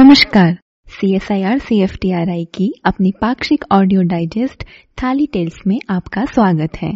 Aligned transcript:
नमस्कार। 0.00 0.58
C 0.86 1.14
S 1.14 1.32
I 1.32 1.42
R 1.42 1.58
C 1.58 1.80
F 1.80 1.96
T 1.96 2.10
R 2.10 2.30
I 2.30 2.44
की 2.44 2.72
अपनी 2.84 3.12
पाक्षिक 3.20 3.64
ऑडियो 3.72 4.02
डाइजेस्ट 4.02 4.64
थाली 5.02 5.26
टेल्स 5.26 5.60
में 5.66 5.80
आपका 5.90 6.24
स्वागत 6.24 6.76
है। 6.76 6.92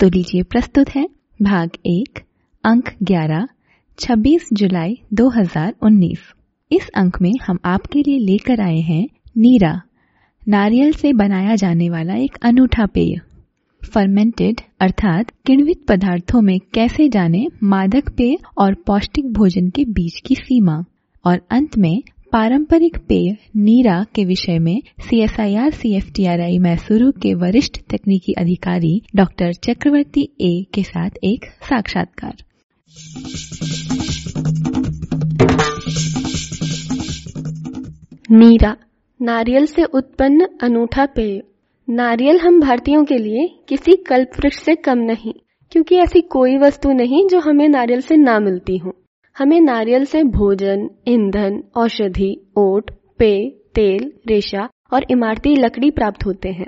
तो 0.00 0.08
लीजिए 0.08 0.42
प्रस्तुत 0.42 0.88
है 0.88 1.08
भाग 1.42 1.70
एक, 1.86 2.22
अंक 2.64 2.90
ग्यारह, 3.02 3.48
छब्बीस 3.98 4.48
जुलाई 4.52 4.98
2019 5.12 6.18
इस 6.72 6.88
अंक 6.88 7.20
में 7.22 7.32
हम 7.46 7.58
आपके 7.64 7.98
लिए 7.98 8.18
लेकर 8.18 8.60
आए 8.60 8.80
हैं 8.80 9.08
नीरा। 9.36 9.82
नारियल 10.48 10.92
से 10.92 11.12
बनाया 11.12 11.54
जाने 11.54 11.90
वाला 11.90 12.14
एक 12.14 12.38
अनूठा 12.42 12.86
पेय। 12.86 13.31
फर्मेंटेड, 13.84 14.60
अर्थात 14.80 15.30
किण्वित 15.46 15.84
पदार्थों 15.88 16.40
में 16.40 16.58
कैसे 16.74 17.08
जाने 17.08 17.46
मादक 17.62 18.08
पेय 18.16 18.36
और 18.58 18.74
पौष्टिक 18.74 19.32
भोजन 19.32 19.68
के 19.68 19.84
बीच 19.84 20.20
की 20.26 20.34
सीमा। 20.34 20.84
और 21.24 21.40
अंत 21.50 21.78
में, 21.78 22.02
पारंपरिक 22.32 22.96
पेय 23.08 23.36
नीरा 23.56 24.06
के 24.14 24.24
विषय 24.24 24.58
में 24.58 24.82
C 25.00 25.20
S 25.20 25.40
I 25.40 25.54
R 25.54 25.70
C 25.70 25.92
F 25.92 26.12
T 26.12 26.24
R 26.24 26.40
I 26.40 26.58
Mysuru 26.58 27.10
के 27.10 27.34
वरिष्ठ 27.34 27.78
तकनीकी 27.90 28.32
अधिकारी 28.32 29.02
डॉक्टर 29.16 29.52
चक्रवर्ती 29.52 30.28
ए 30.40 30.66
के 30.74 30.82
साथ 30.82 31.10
एक 31.24 31.44
साक्षात्कार। 31.44 32.34
नीरा, 38.30 38.76
नारियल 39.22 39.66
से 39.66 39.84
उत्पन्न 39.84 40.46
अनूठा 40.62 41.06
पेय। 41.06 41.42
नारियल 41.94 42.38
हम 42.38 42.60
भारतीयों 42.60 43.04
के 43.04 43.16
लिए 43.18 43.64
किसी 43.68 43.92
कल्प 43.92 44.30
वृक्ष 44.38 44.56
से 44.56 44.74
कम 44.74 44.98
नहीं, 44.98 45.32
क्योंकि 45.70 45.96
ऐसी 45.96 46.20
कोई 46.20 46.56
वस्तु 46.56 46.92
नहीं 46.92 47.28
जो 47.28 47.40
हमें 47.40 47.68
नारियल 47.68 48.00
से 48.00 48.16
ना 48.16 48.38
मिलती 48.40 48.76
हो। 48.76 48.94
हमें 49.38 49.60
नारियल 49.60 50.04
से 50.04 50.22
भोजन, 50.22 50.90
ईंधन, 51.08 51.62
औषधि, 51.76 52.46
ओट 52.56 52.90
पेय 53.18 53.48
तेल, 53.74 54.12
रेशा 54.26 54.68
और 54.92 55.06
इमारती 55.10 55.54
लकड़ी 55.56 55.90
प्राप्त 55.90 56.26
होते 56.26 56.48
हैं। 56.48 56.66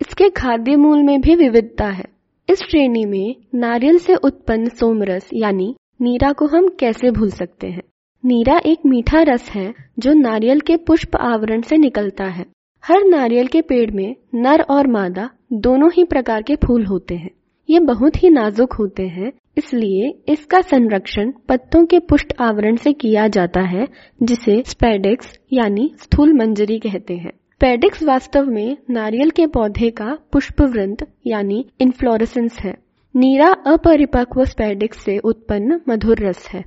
इसके 0.00 0.30
खाद्य 0.30 0.76
मूल 0.76 1.02
में 1.02 1.20
भी 1.20 1.34
विविधता 1.34 1.86
है। 1.86 2.04
इस 2.50 2.58
श्रेणी 2.58 3.04
में 3.04 3.36
नारियल 3.54 3.98
से 3.98 4.14
उत्पन्न 4.14 4.68
सोमरस 4.68 5.30
यानी 5.34 5.74
नीरा 6.00 6.32
को 6.32 6.46
हम 6.46 6.68
कैसे 6.68 7.10
भूल 7.10 7.30
सकते 7.30 7.66
हैं? 7.66 7.82
नीरा 8.24 8.60
एक 8.66 8.78
मीठा 8.86 9.22
रस 9.22 9.50
है 9.50 9.74
जो 9.98 10.12
नारियल 10.12 10.60
के 10.60 10.76
पुष्प 10.76 11.16
आवरण 11.16 11.60
से 11.60 11.76
निकलता 11.76 12.24
है। 12.24 12.53
हर 12.84 13.04
नारियल 13.04 13.46
के 13.46 13.60
पेड़ 13.62 13.90
में 13.90 14.14
नर 14.34 14.60
और 14.60 14.86
मादा 14.86 15.28
दोनों 15.52 15.88
ही 15.92 16.04
प्रकार 16.04 16.42
के 16.42 16.54
फूल 16.56 16.84
होते 16.86 17.14
हैं। 17.14 17.30
ये 17.68 17.78
बहुत 17.80 18.22
ही 18.22 18.30
नाजुक 18.30 18.72
होते 18.72 19.02
हैं, 19.02 19.30
इसलिए 19.58 20.08
इसका 20.28 20.60
संरक्षण 20.60 21.30
पत्तों 21.48 21.84
के 21.86 21.98
पुष्ट 21.98 22.32
आवरण 22.40 22.76
से 22.76 22.92
किया 22.92 23.26
जाता 23.28 23.60
है, 23.60 23.86
जिसे 24.20 24.62
स्पेडिक्स 24.66 25.32
यानी 25.52 25.90
स्थूल 25.98 26.32
मंजरी 26.32 26.78
कहते 26.78 27.14
हैं। 27.14 27.30
स्पेडिक्स 27.30 28.02
वास्तव 28.02 28.46
में 28.46 28.76
नारियल 28.90 29.30
के 29.30 29.46
पौधे 29.46 29.90
का 29.90 30.16
पुष्प 30.32 30.60
वृंत 30.62 31.06
यानी 31.26 31.64
इन्फ्लोरेसेंस 31.80 32.58
है। 32.58 32.74
नीरा 33.14 33.50
अपरिपक्व 33.66 34.44
स्पेडिक्स 34.44 35.04
से 35.04 35.18
उत्पन्न 35.18 35.80
मधुर 35.88 36.26
रस 36.26 36.48
है। 36.48 36.64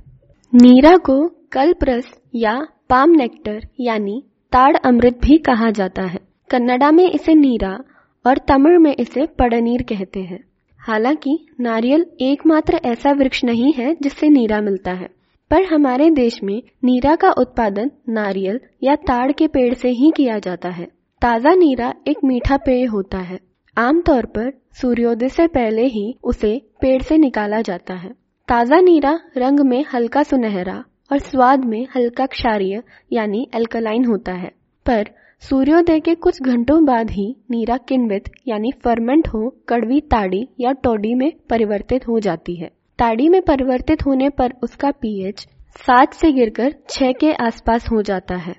नीरा 0.52 0.96
को 0.96 1.22
कल्प 1.52 1.84
रस 1.84 2.10
या 2.34 2.60
पाम 2.88 3.10
नेक्टर 3.10 3.60
यानी 3.80 4.22
ताड़ 4.52 4.76
अमृत 4.76 5.18
भी 5.22 5.36
कहा 5.38 5.70
जाता 5.70 6.02
है। 6.02 6.18
कन्नडा 6.50 6.90
में 6.90 7.10
इसे 7.10 7.34
नीरा 7.34 7.78
और 8.24 8.38
तमिल 8.38 8.78
में 8.78 8.94
इसे 8.94 9.26
पड़नीर 9.38 9.82
कहते 9.82 10.20
हैं। 10.20 10.44
हालाँकि 10.80 11.38
नारियल 11.60 12.06
एकमात्र 12.20 12.80
ऐसा 12.84 13.12
वृक्ष 13.12 13.44
नहीं 13.44 13.72
है 13.72 13.96
जिससे 14.02 14.28
नीरा 14.28 14.60
मिलता 14.60 14.92
है। 14.92 15.08
पर 15.50 15.62
हमारे 15.64 16.10
देश 16.10 16.42
में 16.42 16.62
नीरा 16.84 17.14
का 17.16 17.30
उत्पादन 17.30 17.90
नारियल 18.08 18.60
या 18.82 18.94
ताड़ 18.96 19.32
के 19.32 19.46
पेड़ 19.46 19.74
से 19.74 19.88
ही 19.88 20.12
किया 20.16 20.38
जाता 20.38 20.68
है। 20.68 20.88
ताज़ा 21.22 21.54
नीरा 21.54 21.94
एक 22.08 22.24
मीठा 22.24 22.56
पेय 22.56 22.84
होता 22.84 23.18
है। 23.18 23.38
आमतौर 23.76 24.26
पर 24.26 24.52
सूर्योदय 24.72 25.28
से 25.28 25.46
पहले 25.46 25.86
ही 25.86 26.18
उसे 26.24 26.60
पेड़ 26.80 27.02
से 27.02 27.18
निकाला 27.18 27.60
जाता 27.60 27.94
है। 27.94 28.10
ताज़ा 28.48 28.80
नीरा 28.80 29.18
रंग 29.36 29.60
में 29.60 29.84
हल्का 29.94 30.22
सुनहरा 30.22 30.84
और 31.12 31.18
स्वाद 31.18 31.64
में 31.64 31.86
हल्का 31.96 32.26
क्षारीय, 32.26 32.82
यानी 33.12 33.48
एल्कलाइन 33.54 34.04
होता 34.04 34.32
है। 34.32 34.50
पर 34.86 35.06
सूर्योदय 35.40 36.00
के 36.00 36.14
कुछ 36.14 36.42
घंटों 36.42 36.84
बाद 36.84 37.10
ही 37.10 37.36
नीरा 37.50 37.76
किन्वित, 37.76 38.30
यानी 38.48 38.72
फर्मेंट 38.84 39.28
हो, 39.28 39.56
कड़वी 39.68 40.00
ताड़ी 40.00 40.48
या 40.60 40.72
टोडी 40.72 41.14
में 41.14 41.32
परिवर्तित 41.50 42.08
हो 42.08 42.20
जाती 42.20 42.54
है। 42.54 42.70
ताड़ी 42.98 43.28
में 43.28 43.42
परिवर्तित 43.42 44.06
होने 44.06 44.28
पर 44.28 44.52
उसका 44.62 44.90
पीएच 44.90 45.48
सात 45.70 46.12
से 46.12 46.32
गिरकर 46.32 46.74
छह 46.90 47.12
के 47.12 47.32
आसपास 47.32 47.86
हो 47.92 48.02
जाता 48.02 48.36
है। 48.36 48.56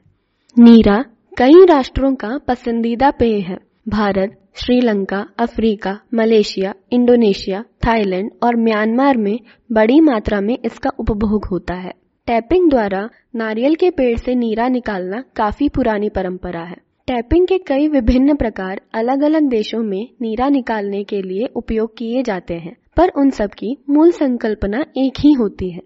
नीरा 0.60 1.06
कई 1.38 1.66
राष्ट्रों 1.66 2.16
का 2.16 2.40
पसंदीदा 2.48 3.12
पेय 3.12 3.40
है। 3.40 3.58
Bharat, 3.90 4.42
Sri Lanka, 4.56 5.30
Africa, 5.40 6.00
Malaysia, 6.14 6.74
Indonesia, 6.92 7.64
Thailand 7.88 8.31
और 8.44 8.56
म्यांमार 8.56 9.18
में 9.18 9.40
बड़ी 9.72 10.00
मात्रा 10.00 10.42
में 10.42 10.58
इसका 10.66 10.90
उपभोग 11.00 11.46
होता 11.46 11.74
है। 11.74 11.94
टैपिंग 12.28 12.69
द्वारा 12.69 13.00
नारियल 13.35 13.75
के 13.75 13.90
पेड़ 13.90 14.18
से 14.18 14.34
नीरा 14.35 14.68
निकालना 14.68 15.22
काफ़ी 15.35 15.68
पुरानी 15.69 16.09
परंपरा 16.09 16.62
है। 16.62 16.75
टैपिंग 17.07 17.46
के 17.47 17.57
कई 17.57 17.88
विभिन्न 17.88 18.35
प्रकार 18.35 18.81
अलग 18.94 19.22
अलग 19.22 19.47
देशों 19.50 19.80
में 19.84 20.07
नीरा 20.22 20.50
निकालने 20.50 21.03
के 21.03 21.22
लिए 21.22 21.47
उपयोग 21.56 21.96
किए 21.97 22.22
जाते 22.24 22.53
हैं, 22.56 22.75
पर 22.97 23.12
उन 23.18 23.30
सब 23.30 23.53
की 23.53 23.75
मूल 23.90 24.12
संकल्पना 24.12 24.84
एक 24.97 25.19
ही 25.19 25.31
होती 25.34 25.69
है। 25.69 25.81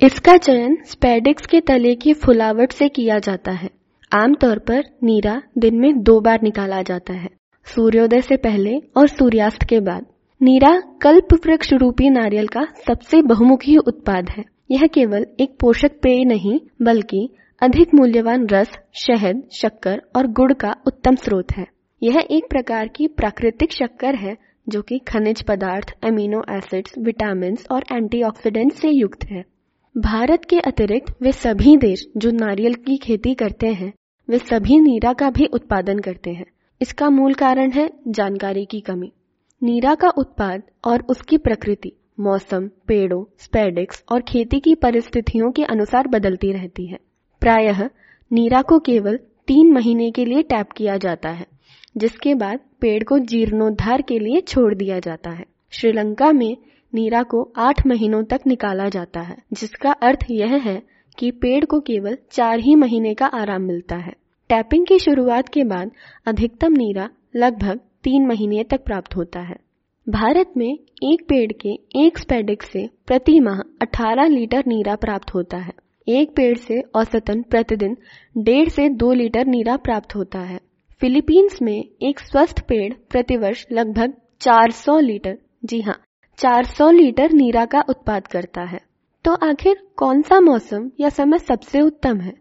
इसका 0.00 0.36
चयन 0.38 0.76
स्पेडिक्स 0.84 1.46
के 1.46 1.60
तले 1.62 1.94
की 1.94 2.12
फुलावट 2.16 2.72
से 2.72 2.88
किया 2.90 3.18
जाता 3.20 3.52
है। 3.52 3.70
आमतौर 4.12 4.58
पर 4.58 4.84
नीरा 5.02 5.40
दिन 5.58 5.78
में 5.78 6.02
दो 6.02 6.20
बार 6.20 6.42
निकाला 6.42 6.82
जाता 6.82 7.14
है, 7.14 7.30
सूर्योदय 7.66 8.20
से 8.20 8.36
पहले 8.38 8.78
और 8.96 9.08
सूर्यास्त 9.08 9.64
के 9.64 9.80
बाद। 9.80 10.06
नीरा 10.40 10.78
कल्प 11.02 11.34
वृक्ष 11.46 11.72
रूपी 11.74 12.10
नारियल 12.10 12.46
का 12.48 12.66
सबसे 12.86 13.22
बहुमुखी 13.24 13.76
उत्पाद 13.78 14.30
है। 14.30 14.44
यह 14.70 14.86
केवल 14.86 15.26
एक 15.40 15.56
पोषक 15.60 15.90
पेय 16.02 16.24
नहीं, 16.24 16.60
बल्कि 16.82 17.28
अधिक 17.62 17.94
मूल्यवान 17.94 18.46
रस, 18.46 18.78
शहद, 18.94 19.42
शक्कर 19.52 20.02
और 20.16 20.26
गुड़ 20.26 20.52
का 20.52 20.76
उत्तम 20.86 21.14
स्रोत 21.14 21.52
है। 21.52 21.66
यह 22.02 22.24
एक 22.30 22.44
प्रकार 22.50 22.88
की 22.88 23.06
प्राकृतिक 23.06 23.72
शक्कर 23.72 24.14
है, 24.14 24.36
जो 24.68 24.82
कि 24.82 24.98
खनिज 24.98 25.42
पदार्थ 25.42 25.96
अमीनो 26.04 26.42
एसिड्स 26.50 26.94
विटामिन 26.98 27.56
और 27.70 27.84
एंटीऑक्सीडेंट 27.92 28.72
से 28.72 28.88
युक्त 28.88 29.24
है। 29.24 29.44
भारत 29.98 30.44
के 30.44 30.60
अतिरिक्त 30.60 31.22
वे 31.22 31.32
सभी 31.32 31.76
देश 31.76 32.08
जो 32.16 32.30
नारियल 32.30 32.74
की 32.74 32.96
खेती 32.96 33.34
करते 33.34 33.66
हैं, 33.66 33.92
वे 34.28 34.38
सभी 34.38 34.80
नीरा 34.80 35.12
का 35.12 35.30
भी 35.30 35.46
उत्पादन 35.46 35.98
करते 35.98 36.30
हैं। 36.30 36.46
इसका 36.82 37.10
मूल 37.10 37.34
कारण 37.34 37.70
है 37.70 37.90
जानकारी 38.08 38.64
की 38.64 38.80
कमी। 38.80 39.12
नीरा 39.62 39.94
का 39.94 40.08
उत्पाद 40.08 40.62
और 40.84 41.02
उसकी 41.02 41.38
प्रकृति। 41.38 41.92
मौसम, 42.20 42.68
पेड़ों, 42.86 43.24
स्पेडिक्स 43.38 44.04
और 44.12 44.20
खेती 44.20 44.60
की 44.60 44.74
परिस्थितियों 44.74 45.50
के 45.52 45.64
अनुसार 45.64 46.08
बदलती 46.08 46.52
रहती 46.52 46.86
है। 46.86 46.98
प्रायः 47.40 47.90
नीरा 48.32 48.62
को 48.62 48.78
केवल 48.78 49.16
तीन 49.46 49.72
महीने 49.72 50.10
के 50.10 50.24
लिए 50.24 50.42
टैप 50.42 50.72
किया 50.76 50.96
जाता 50.96 51.28
है, 51.28 51.46
जिसके 51.96 52.34
बाद 52.34 52.60
पेड़ 52.80 53.04
को 53.04 53.18
जीर्णोद्धार 53.18 54.02
के 54.02 54.18
लिए 54.18 54.40
छोड़ 54.40 54.74
दिया 54.74 54.98
जाता 54.98 55.30
है। 55.30 55.44
श्रीलंका 55.70 56.32
में 56.32 56.56
नीरा 56.94 57.22
को 57.22 57.52
आठ 57.56 57.86
महीनों 57.86 58.24
तक 58.24 58.40
निकाला 58.46 58.88
जाता 58.88 59.20
है, 59.20 59.36
जिसका 59.52 59.92
अर्थ 59.92 60.26
यह 60.30 60.54
है 60.54 60.82
कि 61.18 61.30
पेड़ 61.30 61.64
को 61.64 61.80
केवल 61.80 62.18
चार 62.30 62.58
ही 62.58 62.74
महीने 62.74 63.14
का 63.14 63.26
आराम 63.26 63.62
मिलता 63.62 63.96
है। 63.96 64.12
टैपिंग 64.48 64.86
की 64.86 64.98
शुरुआत 64.98 65.48
के 65.48 65.64
बाद 65.64 65.90
अधिकतम 66.26 66.72
नीरा 66.72 67.10
लगभग 67.36 67.80
तीन 68.02 68.26
महीने 68.26 68.64
तक 68.64 68.84
प्राप्त 68.84 69.16
होता 69.16 69.40
है। 69.40 69.67
भारत 70.10 70.52
में 70.56 70.78
एक 71.02 71.22
पेड़ 71.22 71.52
के 71.52 71.68
एक 72.06 72.18
स्पेडिक 72.18 72.62
से 72.62 72.88
प्रति 73.06 73.40
माह 73.40 73.58
18 73.82 74.28
लीटर 74.28 74.64
नीरा 74.66 74.96
प्राप्त 74.96 75.34
होता 75.34 75.56
है। 75.56 75.72
एक 76.08 76.30
पेड़ 76.36 76.58
से 76.58 76.80
औसतन 76.80 77.42
प्रतिदिन 77.42 77.96
डेढ़ 78.38 78.68
से 78.68 78.88
दो 78.88 79.12
लीटर 79.12 79.46
नीरा 79.46 79.76
प्राप्त 79.76 80.14
होता 80.14 80.38
है। 80.38 80.60
फिलीपींस 81.00 81.58
में 81.62 81.84
एक 82.02 82.18
स्वस्थ 82.18 82.60
पेड़ 82.60 82.94
प्रतिवर्ष 83.10 83.66
लगभग 83.72 84.14
400 84.40 84.98
लीटर, 85.00 85.38
जी 85.64 85.80
हाँ 85.80 86.00
400 86.38 86.90
लीटर 86.90 87.32
नीरा 87.32 87.64
का 87.64 87.84
उत्पाद 87.88 88.26
करता 88.26 88.62
है। 88.62 88.80
तो 89.24 89.32
आखिर 89.32 89.76
कौन 89.96 90.22
सा 90.22 90.40
मौसम 90.40 90.90
या 91.00 91.08
समय 91.08 91.38
सबसे 91.38 91.80
उत्तम 91.80 92.20
है? 92.20 92.32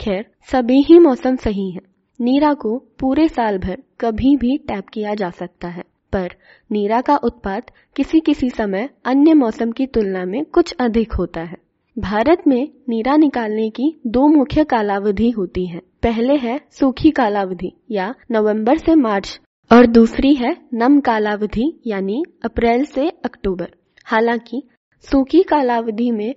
खैर, 0.00 0.26
सभी 0.42 0.82
ही 0.82 0.98
मौसम 0.98 1.36
सही 1.36 1.70
है। 1.70 1.80
नीरा 2.20 2.54
को 2.54 2.78
पूरे 2.78 3.28
साल 3.28 3.58
भर 3.58 3.82
कभी 4.00 4.36
भी 4.36 4.58
टैप 4.58 4.88
किया 4.88 5.14
जा 5.14 5.30
सकता 5.30 5.68
है। 5.68 5.91
पर 6.12 6.34
नीरा 6.70 7.00
का 7.00 7.16
उत्पाद 7.16 7.70
किसी 7.96 8.20
किसी 8.20 8.50
समय 8.50 8.88
अन्य 9.04 9.34
मौसम 9.34 9.72
की 9.72 9.86
तुलना 9.86 10.24
में 10.24 10.44
कुछ 10.44 10.74
अधिक 10.80 11.12
होता 11.12 11.40
है। 11.40 11.56
भारत 11.96 12.42
में 12.46 12.68
नीरा 12.88 13.16
निकालने 13.16 13.68
की 13.70 13.94
दो 14.06 14.26
मुख्य 14.28 14.64
कालावधि 14.64 15.30
होती 15.30 15.66
है। 15.66 15.80
पहले 16.02 16.36
है 16.38 16.58
सूखी 16.70 17.10
कालावधि 17.10 17.72
या 17.90 18.14
नवंबर 18.30 18.78
से 18.78 18.94
मार्च 18.94 19.40
और 19.70 19.86
दूसरी 19.86 20.34
है 20.34 20.56
नम 20.74 20.98
कालावधि 21.00 21.72
यानी 21.86 22.22
अप्रैल 22.44 22.84
से 22.84 23.08
अक्टूबर। 23.24 23.68
हालाँकि 24.06 24.62
सूखी 25.04 25.42
कालावधि 25.42 26.10
में 26.10 26.34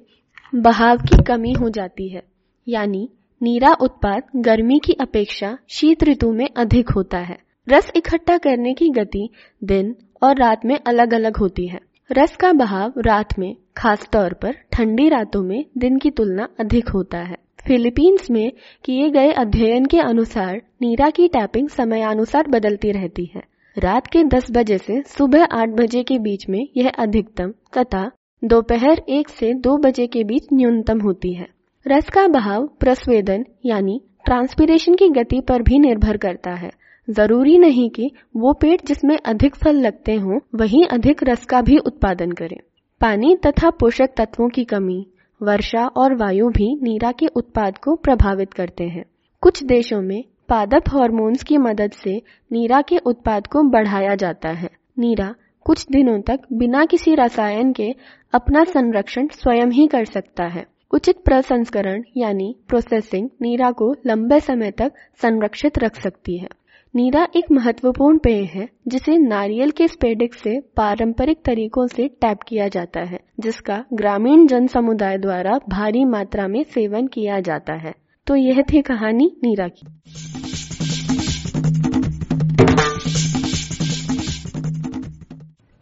बहाव 0.53 0.97
की 0.99 1.23
कमी 1.23 1.53
हो 1.53 1.69
जाती 1.69 2.07
है, 2.09 2.23
यानी 2.67 3.09
नीरा 3.41 3.73
उत्पाद 3.81 4.23
गर्मी 4.37 4.79
की 4.79 4.93
अपेक्षा 5.01 5.57
शीत 5.69 6.03
ऋतु 6.03 6.31
में 6.31 6.47
अधिक 6.57 6.89
होता 6.89 7.17
है। 7.19 7.37
रस 7.69 7.91
इकट्ठा 7.95 8.37
करने 8.37 8.73
की 8.73 8.89
गति 8.89 9.29
दिन 9.63 9.95
और 10.23 10.37
रात 10.37 10.65
में 10.65 10.79
अलग 10.87 11.13
अलग 11.13 11.37
होती 11.37 11.67
है। 11.67 11.79
रस 12.11 12.35
का 12.35 12.53
बहाव 12.53 12.93
रात 12.97 13.39
में 13.39 13.55
खास 13.77 14.09
तौर 14.13 14.33
पर 14.33 14.51
ठंडी 14.71 15.09
रातों 15.09 15.43
में, 15.43 15.65
दिन 15.77 15.97
की 15.97 16.09
तुलना 16.09 16.47
अधिक 16.59 16.89
होता 16.89 17.17
है। 17.17 17.37
फिलीपींस 17.67 18.31
में 18.31 18.51
किए 18.83 19.09
गए 19.09 19.31
अध्ययन 19.31 19.85
के 19.85 19.99
अनुसार 19.99 20.61
नीरा 20.81 21.09
की 21.09 21.27
टैपिंग 21.27 21.69
समयानुसार 21.69 22.47
बदलती 22.47 22.91
रहती 22.91 23.31
है। 23.35 23.41
रात 23.77 24.07
के 24.07 24.23
10 24.23 24.47
बजे 24.51 24.77
से 24.77 25.01
सुबह 25.01 25.43
8 25.43 25.69
बजे 25.69 26.03
के 26.03 26.19
बीच 26.19 26.49
में 26.49 26.67
यह 26.77 26.89
अधिकतम 26.89 27.53
तथा 27.77 28.11
दोपहर 28.43 29.01
एक 29.09 29.29
से 29.29 29.53
दो 29.53 29.77
बजे 29.77 30.07
के 30.07 30.23
बीच 30.23 30.47
न्यूनतम 30.53 31.01
होती 31.01 31.33
है। 31.33 31.47
रस 31.87 32.09
का 32.09 32.27
बहाव 32.27 32.67
प्रस्वेदन 32.79 33.45
यानी 33.65 34.01
ट्रांसपीरेशन 34.25 34.95
की 34.95 35.09
गति 35.09 35.41
पर 35.41 35.61
भी 35.61 35.79
निर्भर 35.79 36.17
करता 36.17 36.51
है। 36.51 36.71
ज़रूरी 37.09 37.57
नहीं 37.57 37.89
कि 37.89 38.11
वो 38.35 38.53
पेड़ 38.53 38.81
जिसमें 38.87 39.17
अधिक 39.25 39.55
फल 39.55 39.75
लगते 39.75 40.15
हों, 40.15 40.39
वही 40.55 40.83
अधिक 40.83 41.23
रस 41.23 41.45
का 41.45 41.61
भी 41.61 41.77
उत्पादन 41.77 42.31
करे। 42.31 42.57
पानी 43.01 43.35
तथा 43.35 43.69
पोषक 43.69 44.09
तत्वों 44.17 44.49
की 44.49 44.63
कमी, 44.63 45.07
वर्षा 45.41 45.87
और 45.87 46.15
वायु 46.15 46.49
भी 46.49 46.79
नीरा 46.83 47.11
के 47.11 47.27
उत्पाद 47.27 47.77
को 47.77 47.95
प्रभावित 47.95 48.53
करते 48.53 48.83
हैं। 48.83 49.05
कुछ 49.41 49.63
देशों 49.63 50.01
में 50.01 50.23
पादप 50.49 50.83
हार्मोन्स 50.89 51.43
की 51.43 51.57
मदद 51.57 51.91
से 51.91 52.21
नीरा 52.51 52.81
के 52.81 52.97
उत्पाद 52.97 53.47
को 53.47 53.63
बढ़ाया 53.63 54.15
जाता 54.15 54.49
है। 54.49 54.69
नीरा 54.99 55.35
कुछ 55.61 55.85
दिनों 55.91 56.21
तक 56.21 56.39
बिना 56.53 56.85
किसी 56.85 57.15
रसायन 57.15 57.73
के 57.73 57.95
अपना 58.33 58.63
संरक्षण 58.63 59.27
स्वयं 59.27 59.67
ही 59.67 59.87
कर 59.87 60.05
सकता 60.05 60.43
है। 60.43 60.65
उचित 60.91 61.15
प्रसंस्करण 61.25 62.03
यानी 62.17 62.55
प्रोसेसिंग 62.67 63.29
नीरा 63.41 63.71
को 63.71 63.95
लंबे 64.05 64.39
समय 64.39 64.71
तक 64.71 64.91
संरक्षित 65.21 65.79
रख 65.79 65.95
सकती 65.95 66.37
है। 66.37 66.47
नीरा 66.95 67.23
एक 67.35 67.45
महत्वपूर्ण 67.51 68.17
पेय 68.17 68.43
है, 68.43 68.67
जिसे 68.87 69.17
नारियल 69.17 69.71
के 69.71 69.87
स्पेडिक 69.87 70.33
से 70.33 70.59
पारंपरिक 70.75 71.37
तरीकों 71.45 71.85
से 71.87 72.07
टैप 72.21 72.41
किया 72.47 72.67
जाता 72.67 72.99
है, 72.99 73.19
जिसका 73.39 73.83
ग्रामीण 73.93 74.45
जन 74.47 74.67
समुदाय 74.67 75.17
द्वारा 75.17 75.57
भारी 75.69 76.03
मात्रा 76.05 76.47
में 76.47 76.63
सेवन 76.63 77.07
किया 77.07 77.39
जाता 77.39 77.73
है। 77.73 77.93
तो 78.27 78.35
यह 78.35 78.61
थी 78.61 78.81
कहानी 78.81 79.25
नीरा 79.43 79.67
की। 79.67 79.85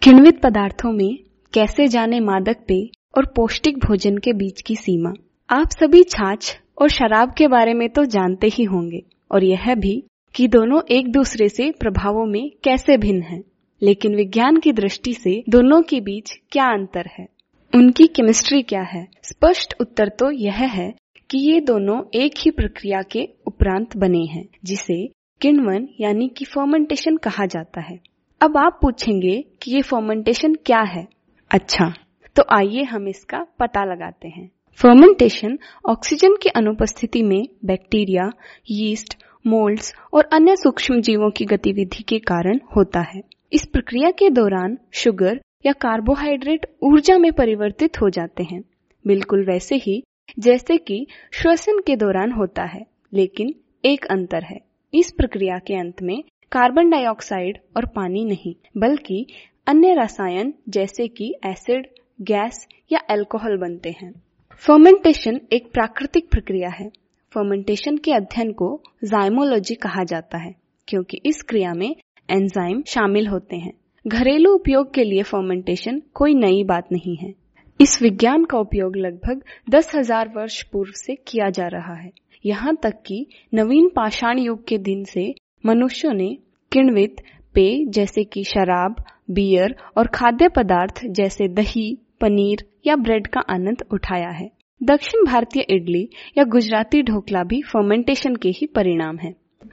किण्वित 0.01 0.41
पदार्थों 0.41 0.91
में 0.91 1.17
कैसे 1.53 1.87
जाने 1.87 2.19
मादक 2.19 2.65
पेय 2.67 2.87
और 3.17 3.25
पौष्टिक 3.25 3.77
भोजन 3.77 4.17
के 4.17 4.33
बीच 4.33 4.61
की 4.61 4.75
सीमा? 4.75 5.13
आप 5.49 5.69
सभी 5.69 6.03
छाछ 6.03 6.57
और 6.81 6.89
शराब 6.89 7.33
के 7.37 7.47
बारे 7.47 7.73
में 7.73 7.87
तो 7.89 8.05
जानते 8.05 8.47
ही 8.47 8.63
होंगे, 8.63 9.03
और 9.31 9.43
यह 9.43 9.73
भी 9.75 10.03
कि 10.35 10.47
दोनों 10.47 10.81
एक 10.91 11.11
दूसरे 11.11 11.49
से 11.49 11.71
प्रभावों 11.71 12.25
में 12.25 12.49
कैसे 12.63 12.97
भिन्न 12.97 13.21
हैं, 13.21 13.43
लेकिन 13.81 14.15
विज्ञान 14.15 14.57
की 14.57 14.71
दृष्टि 14.71 15.13
से 15.13 15.43
दोनों 15.49 15.81
के 15.81 15.99
बीच 16.01 16.31
क्या 16.51 16.65
अंतर 16.65 17.09
है? 17.19 17.27
उनकी 17.73 18.07
केमिस्ट्री 18.07 18.61
क्या 18.61 18.81
है? 18.81 19.07
स्पष्ट 19.23 19.73
उत्तर 19.81 20.09
तो 20.09 20.31
यह 20.31 20.53
है 20.53 20.93
कि 21.29 21.37
ये 21.37 21.59
दोनों 21.61 22.01
एक 22.15 22.33
ही 22.39 22.51
प्रक्रिया 22.51 23.01
के 23.01 23.27
उपरांत 23.47 23.97
बने 23.97 24.23
हैं, 24.25 24.47
जिसे 24.65 25.05
किण्वन 25.41 25.87
यानी 25.99 26.27
कि 26.27 26.45
फर्मेंटेशन 26.45 27.17
कहा 27.17 27.45
जाता 27.45 27.81
है। 27.81 27.99
अब 28.41 28.57
आप 28.57 28.79
पूछेंगे 28.81 29.43
कि 29.61 29.71
ये 29.71 29.81
फर्मेंटेशन 29.81 30.55
क्या 30.55 30.79
है? 30.79 31.07
अच्छा 31.51 31.93
तो 32.35 32.43
आइए 32.49 32.83
हम 32.83 33.07
इसका 33.07 33.45
पता 33.59 33.83
लगाते 33.85 34.27
हैं। 34.27 34.49
फर्मेंटेशन 34.79 35.57
ऑक्सीजन 35.89 36.35
की 36.35 36.49
अनुपस्थिति 36.49 37.23
में 37.23 37.43
बैक्टीरिया 37.65 38.29
यीस्ट 38.71 39.17
मोल्ड्स 39.47 39.93
और 40.13 40.29
अन्य 40.33 40.55
सूक्ष्म 40.55 41.01
जीवों 41.01 41.29
की 41.31 41.45
गतिविधि 41.45 42.03
के 42.03 42.19
कारण 42.19 42.59
होता 42.75 42.99
है। 42.99 43.21
इस 43.53 43.65
प्रक्रिया 43.65 44.11
के 44.11 44.29
दौरान 44.29 44.77
शुगर 44.93 45.41
या 45.65 45.71
कार्बोहाइड्रेट 45.71 46.65
ऊर्जा 46.83 47.17
में 47.17 47.31
परिवर्तित 47.33 48.01
हो 48.01 48.09
जाते 48.09 48.43
हैं। 48.43 48.63
बिल्कुल 49.07 49.45
वैसे 49.45 49.75
ही, 49.75 50.03
जैसे 50.39 50.77
कि 50.77 51.07
श्वसन 51.33 51.79
के 51.87 51.95
दौरान 51.95 52.31
होता 52.31 52.63
है, 52.63 52.85
लेकिन 53.13 53.55
एक 53.85 54.05
अंतर 54.05 54.43
है। 54.43 54.59
इस 54.93 55.11
प्रक्रिया 55.11 55.59
के 55.59 55.75
अंत 55.75 56.01
में 56.01 56.23
कार्बन 56.51 56.89
डाइऑक्साइड 56.89 57.57
और 57.77 57.85
पानी 57.85 58.25
नहीं, 58.25 58.55
बल्कि 58.77 59.25
अन्य 59.67 59.93
रसायन 59.93 60.53
जैसे 60.69 61.07
कि 61.07 61.35
एसिड 61.45 61.87
गैस 62.21 62.67
या 62.91 62.99
अल्कोहल 62.99 63.57
बनते 63.57 63.89
हैं। 63.89 64.13
फर्मेंटेशन 64.57 65.39
एक 65.53 65.71
प्राकृतिक 65.71 66.29
प्रक्रिया 66.31 66.69
है। 66.69 66.91
फर्मेंटेशन 67.33 67.97
के 67.97 68.11
अध्ययन 68.11 68.51
को 68.51 68.67
जाइमोलॉजी 69.05 69.75
कहा 69.75 70.03
जाता 70.03 70.37
है, 70.37 70.53
क्योंकि 70.87 71.21
इस 71.25 71.41
क्रिया 71.41 71.73
में 71.73 71.89
एंजाइम 72.29 72.81
शामिल 72.87 73.27
होते 73.27 73.55
हैं। 73.55 73.73
घरेलू 74.05 74.53
उपयोग 74.53 74.93
के 74.93 75.03
लिए 75.03 75.23
फर्मेंटेशन 75.23 76.01
कोई 76.13 76.33
नई 76.35 76.63
बात 76.63 76.91
नहीं 76.91 77.15
है। 77.17 77.33
इस 77.79 78.01
विज्ञान 78.01 78.43
का 78.45 78.57
उपयोग 78.57 78.95
लगभग 78.95 79.41
दस 79.69 79.91
हज़ार 79.95 80.29
वर्ष 80.35 80.61
पूर्व 80.63 80.91
से 80.95 81.15
किया 81.27 81.49
जा 81.49 81.67
रहा 81.67 81.93
है। 81.93 82.11
यहाँ 82.45 82.75
तक 82.83 83.01
कि 83.05 83.25
नवीन 83.53 83.89
पाषाण 83.95 84.39
युग 84.39 84.65
के 84.67 84.77
दिन 84.79 85.03
से 85.03 85.33
मनुष्यों 85.63 86.13
ने 86.13 86.27
किण्वित, 86.71 87.15
पेय 87.55 87.85
जैसे 87.87 88.23
कि 88.23 88.43
शराब 88.43 89.03
बियर 89.31 89.75
और 89.97 90.07
खाद्य 90.07 90.47
पदार्थ 90.47 91.01
जैसे 91.07 91.47
दही, 91.49 91.97
पनीर 92.21 92.65
या 92.87 92.95
ब्रेड 92.95 93.27
का 93.27 93.41
आनंद 93.49 93.83
उठाया 93.93 94.29
है। 94.29 94.49
दक्षिण 94.83 95.25
भारतीय 95.25 95.63
इडली 95.69 96.09
या 96.37 96.43
गुजराती 96.43 97.01
ढोकला 97.01 97.43
भी 97.43 97.61
फर्मेंटेशन 97.61 98.35
के 98.35 98.49
ही 98.49 98.65
परिणाम 98.65 99.17
है। 99.17 99.31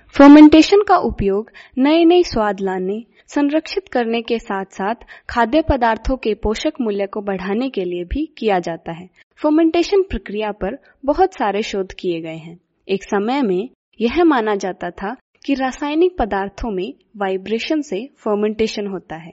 फर्मेंटेशन 0.09 0.83
का 0.83 0.97
उपयोग 0.97 1.51
नए 1.79 2.05
नए 2.05 2.23
स्वाद 2.23 2.61
लाने, 2.61 3.05
संरक्षित 3.27 3.89
करने 3.89 4.23
के 4.23 4.39
साथ 4.39 4.65
साथ 4.65 4.95
खाद्य 5.31 5.63
पदार्थों 5.63 6.17
के 6.17 6.35
पोषक 6.35 6.73
मूल्य 6.81 7.07
को 7.07 7.21
बढ़ाने 7.21 7.71
के 7.71 7.85
लिए 7.85 8.05
भी 8.05 8.35
किया 8.39 8.59
जाता 8.59 8.93
है। 8.93 9.09
फर्मेंटेशन 9.43 10.03
प्रक्रिया 10.03 10.53
पर 10.53 10.79
बहुत 11.05 11.35
सारे 11.35 11.63
शोध 11.63 11.93
किए 11.93 12.21
गए 12.21 12.37
हैं। 12.37 12.61
एक 12.89 13.03
समय 13.03 13.43
में 13.43 13.69
यह 14.01 14.25
माना 14.25 14.55
जाता 14.55 14.91
था 14.91 15.17
कि 15.47 15.55
रासायनिक 15.55 16.17
पदार्थों 16.19 16.71
में 16.71 16.95
वाइब्रेशन 17.17 17.81
से 17.81 18.07
फर्मेंटेशन 18.17 18.87
होता 18.87 19.17
है। 19.17 19.33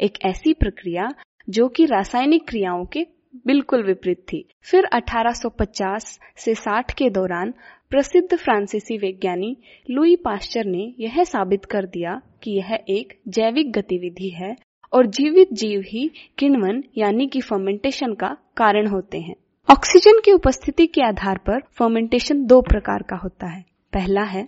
एक 0.00 0.18
ऐसी 0.24 0.52
प्रक्रिया 0.52 1.08
जो 1.50 1.68
कि 1.68 1.84
रासायनिक 1.84 2.48
क्रियाओं 2.48 2.84
के 2.84 3.06
बिल्कुल 3.46 3.82
विपरीत 3.82 4.18
थी। 4.22 4.44
फिर 4.62 4.84
1850 4.84 6.18
से 6.36 6.54
60 6.54 6.92
के 6.92 7.10
दौरान 7.10 7.54
प्रसिद्ध 7.90 8.36
फ्रांसीसी 8.36 8.96
वैज्ञानिक 8.98 9.58
लुई 9.90 10.16
पास्चर 10.16 10.64
ने 10.64 10.94
यह 11.00 11.22
साबित 11.24 11.64
कर 11.64 11.86
दिया 11.86 12.20
कि 12.42 12.50
यह 12.50 12.78
एक 12.88 13.20
जैविक 13.28 13.72
गतिविधि 13.72 14.28
है 14.28 14.56
और 14.92 15.06
जीवित 15.06 15.52
जीव 15.52 15.80
ही 15.80 16.10
किण्वन 16.38 16.82
यानी 16.98 17.26
कि 17.26 17.40
फर्मेंटेशन 17.40 18.14
का 18.14 18.36
कारण 18.56 18.86
होते 18.86 19.18
हैं। 19.18 19.34
ऑक्सीजन 19.68 20.20
की 20.24 20.32
उपस्थिति 20.32 20.86
के 20.86 21.02
आधार 21.02 21.38
पर 21.38 21.60
फर्मेंटेशन 21.72 22.44
दो 22.44 22.60
प्रकार 22.60 23.02
का 23.02 23.16
होता 23.16 23.46
है। 23.46 23.64
पहला 23.92 24.22
है 24.22 24.44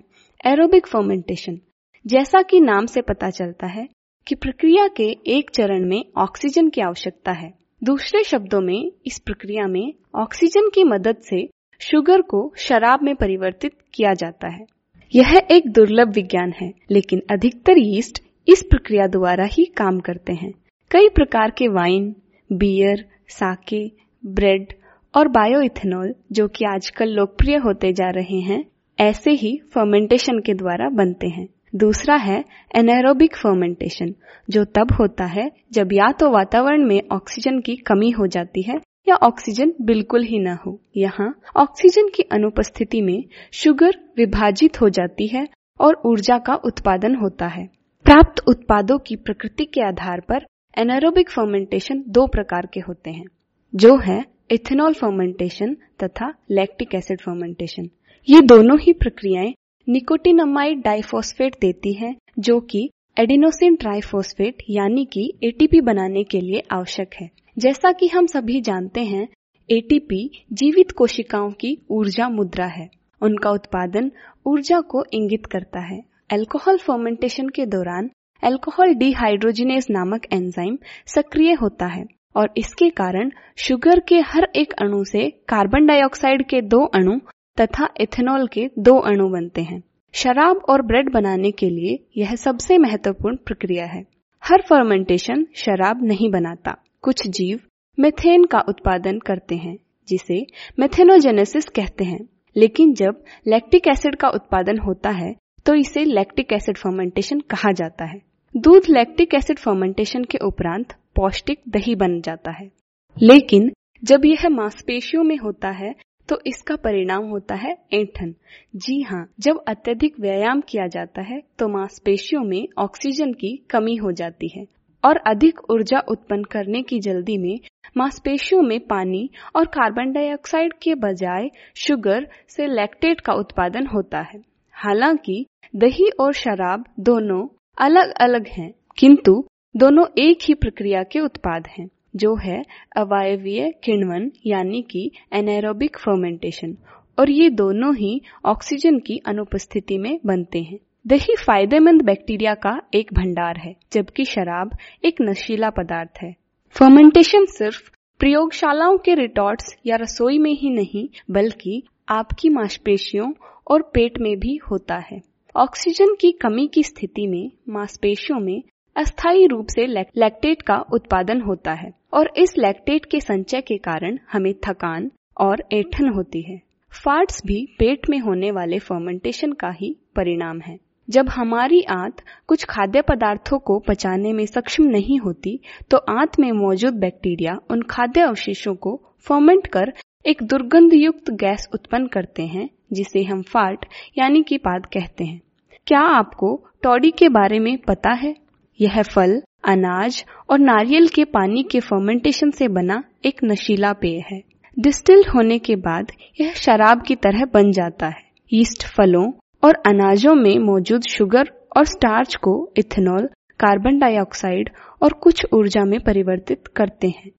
एरोबिक 0.47 0.87
फर्मेंटेशन 0.87 1.59
जैसा 2.07 2.43
कि 2.43 2.61
नाम 2.61 2.87
से 2.87 3.03
पता 3.03 3.31
चलता 3.31 3.67
है 3.67 3.89
कि 4.27 4.35
प्रक्रिया 4.35 4.89
के 4.89 5.11
एक 5.27 5.51
चरण 5.51 5.89
में 5.89 6.05
ऑक्सीजन 6.17 6.69
की 6.69 6.81
आवश्यकता 6.81 7.33
है। 7.33 7.64
दूसरे 7.85 8.25
शब्दों 8.25 8.61
में, 8.61 8.93
इस 9.07 9.19
प्रक्रिया 9.19 9.67
में 9.67 9.95
ऑक्सीजन 10.15 10.69
की 10.75 10.85
मदद 10.85 11.17
से 11.17 11.49
शुगर 11.81 12.23
को 12.23 12.53
शराब 12.57 13.01
में 13.03 13.17
परिवर्तित 13.17 13.73
किया 13.95 14.15
जाता 14.15 14.49
है। 14.49 14.67
यह 15.15 15.43
एक 15.51 15.73
दुर्लभ 15.73 16.09
विज्ञान 16.09 16.53
है, 16.63 16.73
लेकिन 16.91 17.23
अधिकतर 17.31 17.79
यीस्ट 17.79 18.23
इस 18.49 18.63
प्रक्रिया 18.71 19.07
द्वारा 19.07 19.45
ही 19.45 19.65
काम 19.65 19.99
करते 19.99 20.33
हैं। 20.33 20.53
कई 20.91 21.09
प्रकार 21.09 21.51
के 21.51 21.69
वाइन 21.69 22.15
बियर 22.53 23.05
साके 23.29 23.93
ब्रेड 24.27 24.73
और 25.15 25.29
बायोइथेनॉल 25.29 26.15
जो 26.33 26.49
कि 26.49 26.65
आजकल 26.65 27.09
लोकप्रिय 27.09 27.57
होते 27.57 27.93
जा 27.93 28.11
रहे 28.11 28.41
हैं, 28.41 28.65
ऐसे 29.01 29.31
ही 29.31 29.61
फर्मेंटेशन 29.75 30.39
के 30.39 30.55
द्वारा 30.55 30.89
बनते 30.89 31.27
हैं। 31.27 31.49
दूसरा 31.75 32.15
है 32.17 32.43
एनारोबिक 32.77 33.37
फर्मेंटेशन 33.37 34.15
जो 34.49 34.65
तब 34.75 34.93
होता 34.93 35.25
है 35.27 35.51
जब 35.73 35.93
या 35.93 36.11
तो 36.13 36.31
वातावरण 36.31 36.85
में 36.85 37.01
ऑक्सीजन 37.13 37.59
की 37.61 37.77
कमी 37.87 38.11
हो 38.11 38.27
जाती 38.27 38.63
है 38.63 38.79
या 39.07 39.15
ऑक्सीजन 39.23 39.73
बिल्कुल 39.83 40.23
ही 40.25 40.39
न 40.39 40.57
हो। 40.67 40.79
यहाँ 40.97 41.29
ऑक्सीजन 41.57 42.09
की 42.09 42.23
अनुपस्थिति 42.33 43.01
में 43.03 43.25
शुगर 43.53 43.99
विभाजित 44.19 44.81
हो 44.81 44.89
जाती 44.91 45.27
है 45.27 45.47
और 45.81 46.01
ऊर्जा 46.07 46.39
का 46.39 46.55
उत्पादन 46.65 47.15
होता 47.15 47.47
है। 47.47 47.67
प्राप्त 48.05 48.43
उत्पादों 48.49 48.99
की 48.99 49.17
प्रकृति 49.17 49.65
के 49.65 49.81
आधार 49.81 50.21
पर 50.21 50.47
एनारोबिक 50.77 51.31
फर्मेंटेशन 51.31 52.03
दो 52.09 52.27
प्रकार 52.27 52.67
के 52.67 52.81
होते 52.81 53.11
हैं, 53.11 53.25
जो 53.73 53.97
है 53.99 54.23
इथेनॉल 54.53 54.95
फर्मेंटेशन 54.95 55.77
तथा 56.03 56.33
लैक्टिक 56.51 56.95
एसिड 56.95 57.21
फर्मेंटेशन 57.21 57.89
ये 58.29 58.41
दोनों 58.43 58.79
ही 58.79 58.93
प्रक्रियाएँ 58.95 59.53
निकोटिनमाइड 59.87 60.81
डाइफॉस्फेट 60.83 61.57
देती 61.61 61.93
है, 61.93 62.15
जो 62.39 62.59
कि 62.61 62.89
एडिनोसिन 63.17 63.75
ट्राइफॉस्फेट 63.77 64.63
यानी 64.71 65.05
कि 65.05 65.33
एटीपी 65.45 65.81
बनाने 65.81 66.23
के 66.25 66.41
लिए 66.41 66.63
आवश्यक 66.73 67.15
है। 67.15 67.29
जैसा 67.59 67.93
कि 67.93 68.07
हम 68.07 68.27
सभी 68.27 68.61
जानते 68.61 69.01
हैं 69.05 69.27
एटीपी 69.69 70.21
जीवित 70.53 70.91
कोशिकाओं 70.91 71.51
की 71.51 71.77
ऊर्जा 71.91 72.29
मुद्रा 72.29 72.67
है। 72.67 72.89
उनका 73.23 73.51
उत्पादन 73.51 74.11
ऊर्जा 74.47 74.81
को 74.81 75.05
इंगित 75.13 75.47
करता 75.47 75.81
है। 75.81 76.01
अल्कोहल 76.31 76.79
फर्मेंटेशन 76.79 77.49
के 77.49 77.67
दौरान 77.67 78.11
अल्कोहल 78.43 78.95
डिहाइड्रोजिनेस 78.95 79.87
नामक 79.91 80.27
एंजाइम 80.33 80.79
सक्रिय 81.07 81.53
होता 81.53 81.87
है 81.87 82.05
और 82.37 82.53
इसके 82.57 82.89
कारण 82.91 83.31
शुगर 83.59 84.01
के 84.01 84.19
हर 84.27 84.49
एक 84.57 84.73
अणु 84.83 85.05
से 85.05 85.29
कार्बन 85.49 85.87
डाइऑक्साइड 85.87 86.47
के 86.49 86.61
दो 86.61 86.85
अणु 86.95 87.19
तथा 87.61 87.89
इथेनॉल 88.01 88.47
के 88.47 88.69
दो 88.79 88.97
अणु 89.01 89.29
बनते 89.29 89.63
हैं। 89.63 89.83
शराब 90.15 90.57
और 90.69 90.83
ब्रेड 90.83 91.13
बनाने 91.13 91.51
के 91.51 91.69
लिए 91.71 91.99
यह 92.17 92.35
सबसे 92.37 92.79
महत्वपूर्ण 92.79 93.37
प्रक्रिया 93.37 93.85
है। 93.87 94.05
हर 94.43 94.63
फर्मेंटेशन 94.63 95.47
शराब 95.57 96.03
नहीं 96.05 96.31
बनाता। 96.31 96.77
कुछ 97.03 97.27
जीव 97.29 97.61
मेथेन 97.99 98.45
का 98.45 98.61
उत्पादन 98.69 99.19
करते 99.19 99.57
हैं, 99.57 99.77
जिसे 100.09 100.45
मेथेनोजेनेसिस 100.79 101.65
कहते 101.67 102.05
हैं। 102.05 102.21
लेकिन 102.57 102.93
जब 102.95 103.23
लैक्टिक 103.49 103.87
एसिड 103.89 104.17
का 104.17 104.29
उत्पादन 104.29 104.79
होता 104.79 105.11
है 105.11 105.35
तो 105.67 105.75
इसे 105.75 106.05
लैक्टिक 106.05 106.53
एसिड 106.53 106.77
फर्मेंटेशन 106.77 107.41
कहा 107.41 107.73
जाता 107.73 108.05
है। 108.05 108.21
दूध 108.55 108.83
लैक्टिक 108.91 109.35
एसिड 109.35 109.59
फर्मेंटेशन 109.59 110.25
के 110.25 110.39
उपरांत 110.39 110.93
पौष्टिक 111.17 111.61
दही 111.69 111.95
बन 111.95 112.21
जाता 112.21 112.51
है। 112.51 112.71
लेकिन 113.17 113.71
जब 114.03 114.25
यह 114.25 114.49
मांसपेशियों 114.49 115.23
में 115.25 115.37
होता 115.37 115.71
है 115.71 115.95
तो 116.29 116.39
इसका 116.47 116.77
परिणाम 116.77 117.25
होता 117.25 117.55
है 117.55 117.77
ऐठन। 117.93 118.35
जी 118.77 119.01
हाँ 119.03 119.27
जब 119.41 119.65
अत्यधिक 119.69 120.21
व्यायाम 120.21 120.61
किया 120.61 120.87
जाता 120.87 121.23
है 121.23 121.41
तो 121.59 121.69
मांसपेशियों 121.69 122.43
में 122.43 122.69
ऑक्सीजन 122.79 123.33
की 123.33 123.57
कमी 123.71 123.97
हो 123.97 124.13
जाती 124.13 124.49
है 124.49 124.67
और 125.05 125.17
अधिक 125.17 125.61
ऊर्जा 125.71 125.99
उत्पन्न 126.09 126.43
करने 126.43 126.83
की 126.83 127.01
जल्दी 127.01 127.37
में 127.39 127.59
मांसपेशियों 127.97 128.63
में 128.63 128.81
पानी 128.81 129.31
और 129.57 129.67
कार्बन 129.67 130.13
डाइऑक्साइड 130.13 130.73
के 130.83 130.95
बजाय 130.95 131.51
शुगर 131.77 132.29
से 132.49 132.67
लैक्टेट 132.67 133.21
का 133.21 133.33
उत्पादन 133.33 133.87
होता 133.87 134.21
है। 134.21 134.41
हालाँकि, 134.73 135.47
दही 135.77 136.09
और 136.21 136.33
शराब 136.33 136.85
दोनों 137.01 137.47
अलग 137.79 138.13
अलग 138.21 138.47
हैं, 138.49 138.75
किंतु 138.99 139.45
दोनों 139.77 140.07
एक 140.19 140.39
ही 140.43 140.55
प्रक्रिया 140.55 141.03
के 141.03 141.21
उत्पाद 141.21 141.67
हैं। 141.67 141.89
जो 142.17 142.37
है 142.37 142.65
अवायवीय 142.97 143.71
किण्वन 143.85 144.31
यानी 144.47 144.83
कि 144.83 145.11
एनारोबिक 145.33 145.97
फर्मेंटेशन 145.99 146.77
और 147.19 147.31
ये 147.31 147.51
दोनों 147.51 147.95
ही 147.97 148.21
ऑक्सीजन 148.45 148.99
की 148.99 149.21
अनुपस्थिति 149.27 149.99
में 149.99 150.19
बनते 150.27 150.63
हैं। 150.63 150.79
दही 151.07 151.35
फ़ायदेमंद 151.47 152.03
बैक्टीरिया 152.03 152.55
का 152.55 152.83
एक 152.95 153.13
भंडार 153.13 153.57
है, 153.57 153.77
जबकि 153.93 154.25
शराब 154.25 154.77
एक 155.05 155.17
नशीला 155.23 155.71
पदार्थ 155.71 156.19
है। 156.23 156.37
फर्मेंटेशन 156.71 157.45
सिर्फ़ 157.45 157.91
प्रयोगशालाओं 158.19 158.99
के 158.99 159.15
रिटॉर्ट्स 159.15 159.77
या 159.87 159.97
रसोई 159.97 160.39
में 160.39 160.53
ही 160.53 160.71
नहीं, 160.71 161.09
बल्कि 161.31 161.83
आपकी 162.09 162.49
मांसपेशियों 162.49 163.33
और 163.71 163.83
पेट 163.95 164.19
में 164.19 164.39
भी 164.39 164.57
होता 164.57 164.97
है। 164.97 165.21
ऑक्सीजन 165.57 166.15
की 166.21 166.33
कमी 166.33 166.67
की 166.67 166.83
स्थिति 166.83 167.27
में 167.27 167.51
मांसपेशियों 167.69 168.41
में 168.41 168.63
अस्थायी 168.97 169.47
रूप 169.47 169.67
से 169.67 169.87
लैक्टेट 169.87 170.63
का 170.63 170.77
उत्पादन 170.93 171.41
होता 171.41 171.73
है। 171.73 171.93
और 172.15 172.31
इस 172.37 172.55
लैक्टेट 172.59 173.05
के 173.05 173.21
संचय 173.21 173.61
के 173.61 173.77
कारण 173.79 174.19
हमें 174.33 174.53
थकान 174.67 175.11
और 175.37 175.63
ऐठन 175.73 176.09
होती 176.09 176.43
है। 176.43 176.61
फार्ट्स 176.93 177.41
भी 177.47 177.65
पेट 177.79 178.09
में 178.11 178.19
होने 178.19 178.51
वाले 178.51 178.79
फर्मेंटेशन 178.81 179.53
का 179.53 179.71
ही 179.71 179.95
परिणाम 180.17 180.61
है। 180.61 180.79
जब 181.09 181.29
हमारी 181.29 181.81
आंत 181.91 182.23
कुछ 182.49 182.65
खाद्य 182.65 183.01
पदार्थों 183.03 183.59
को 183.59 183.79
पचाने 183.79 184.33
में 184.33 184.45
सक्षम 184.47 184.85
नहीं 184.85 185.19
होती 185.19 185.59
तो 185.91 185.97
आंत 186.11 186.39
में 186.41 186.51
मौजूद 186.53 186.95
बैक्टीरिया 186.95 187.57
उन 187.71 187.83
खाद्य 187.83 188.21
अवशेषों 188.21 188.75
को 188.77 189.01
फर्मेंट 189.27 189.67
कर 189.67 189.93
एक 190.25 190.43
दुर्गंध 190.43 190.95
युक्त 190.95 191.31
गैस 191.33 191.69
उत्पन्न 191.75 192.07
करते 192.07 192.43
हैं, 192.43 192.69
जिसे 192.93 193.23
हम 193.23 193.43
फार्ट 193.45 193.85
यानी 194.19 194.43
कि 194.43 194.59
पाद 194.59 194.87
कहते 194.87 195.25
हैं। 195.25 195.41
क्या 195.87 196.01
आपको 196.11 196.57
टॉडी 196.83 197.11
के 197.11 197.29
बारे 197.31 197.59
में 197.59 197.77
पता 197.79 198.13
है? 198.13 198.35
यह 198.81 199.03
फल, 199.03 199.43
अनाज 199.65 200.25
और 200.51 200.59
नारियल 200.59 201.09
के 201.09 201.25
पानी 201.25 201.63
के 201.63 201.81
फर्मेंटेशन 201.81 202.51
से 202.51 202.69
बना 202.69 203.05
एक 203.25 203.41
नशीला 203.45 203.93
पेय 203.93 204.25
है। 204.33 204.43
डिस्टिल्ड 204.79 205.29
होने 205.29 205.59
के 205.59 205.77
बाद 205.77 206.13
यह 206.41 206.53
शराब 206.53 207.03
की 207.03 207.15
तरह 207.15 207.45
बन 207.55 207.73
जाता 207.73 208.07
है। 208.07 208.31
ईस्ट 208.53 208.87
फलों 208.87 209.33
और 209.65 209.75
अनाजों 209.75 210.35
में 210.35 210.59
मौजूद 210.59 211.03
शुगर 211.03 211.51
और 211.77 211.85
स्टार्च 211.85 212.35
को 212.35 212.73
इथेनॉल 212.77 213.27
कार्बन 213.61 213.99
डाइऑक्साइड 213.99 214.71
और 215.03 215.13
कुछ 215.13 215.47
ऊर्जा 215.53 215.85
में 215.85 216.01
परिवर्तित 216.01 216.67
करते 216.67 217.09
हैं। 217.09 217.31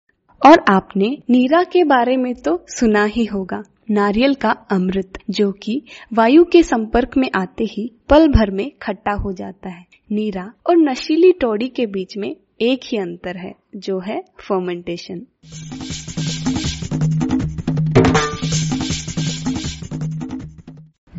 और 0.45 0.65
आपने 0.69 1.17
नीरा 1.29 1.63
के 1.63 1.83
बारे 1.83 2.17
में 2.17 2.35
तो 2.35 2.65
सुना 2.67 3.03
ही 3.03 3.25
होगा। 3.25 3.63
नारियल 3.91 4.33
का 4.33 4.49
अमृत, 4.49 5.13
जो 5.29 5.51
कि 5.51 5.83
वायु 6.13 6.43
के 6.43 6.63
संपर्क 6.63 7.17
में 7.17 7.29
आते 7.35 7.63
ही 7.63 7.91
पल 8.09 8.27
भर 8.27 8.51
में 8.51 8.71
खट्टा 8.81 9.11
हो 9.11 9.31
जाता 9.33 9.69
है। 9.69 9.94
नीरा 10.11 10.51
और 10.69 10.77
नशीली 10.77 11.31
टोड़ी 11.31 11.67
के 11.67 11.85
बीच 11.85 12.17
में 12.17 12.35
एक 12.61 12.79
ही 12.83 12.97
अंतर 12.97 13.37
है, 13.37 13.55
जो 13.75 13.99
है 13.99 14.21
फर्मेंटेशन 14.39 15.21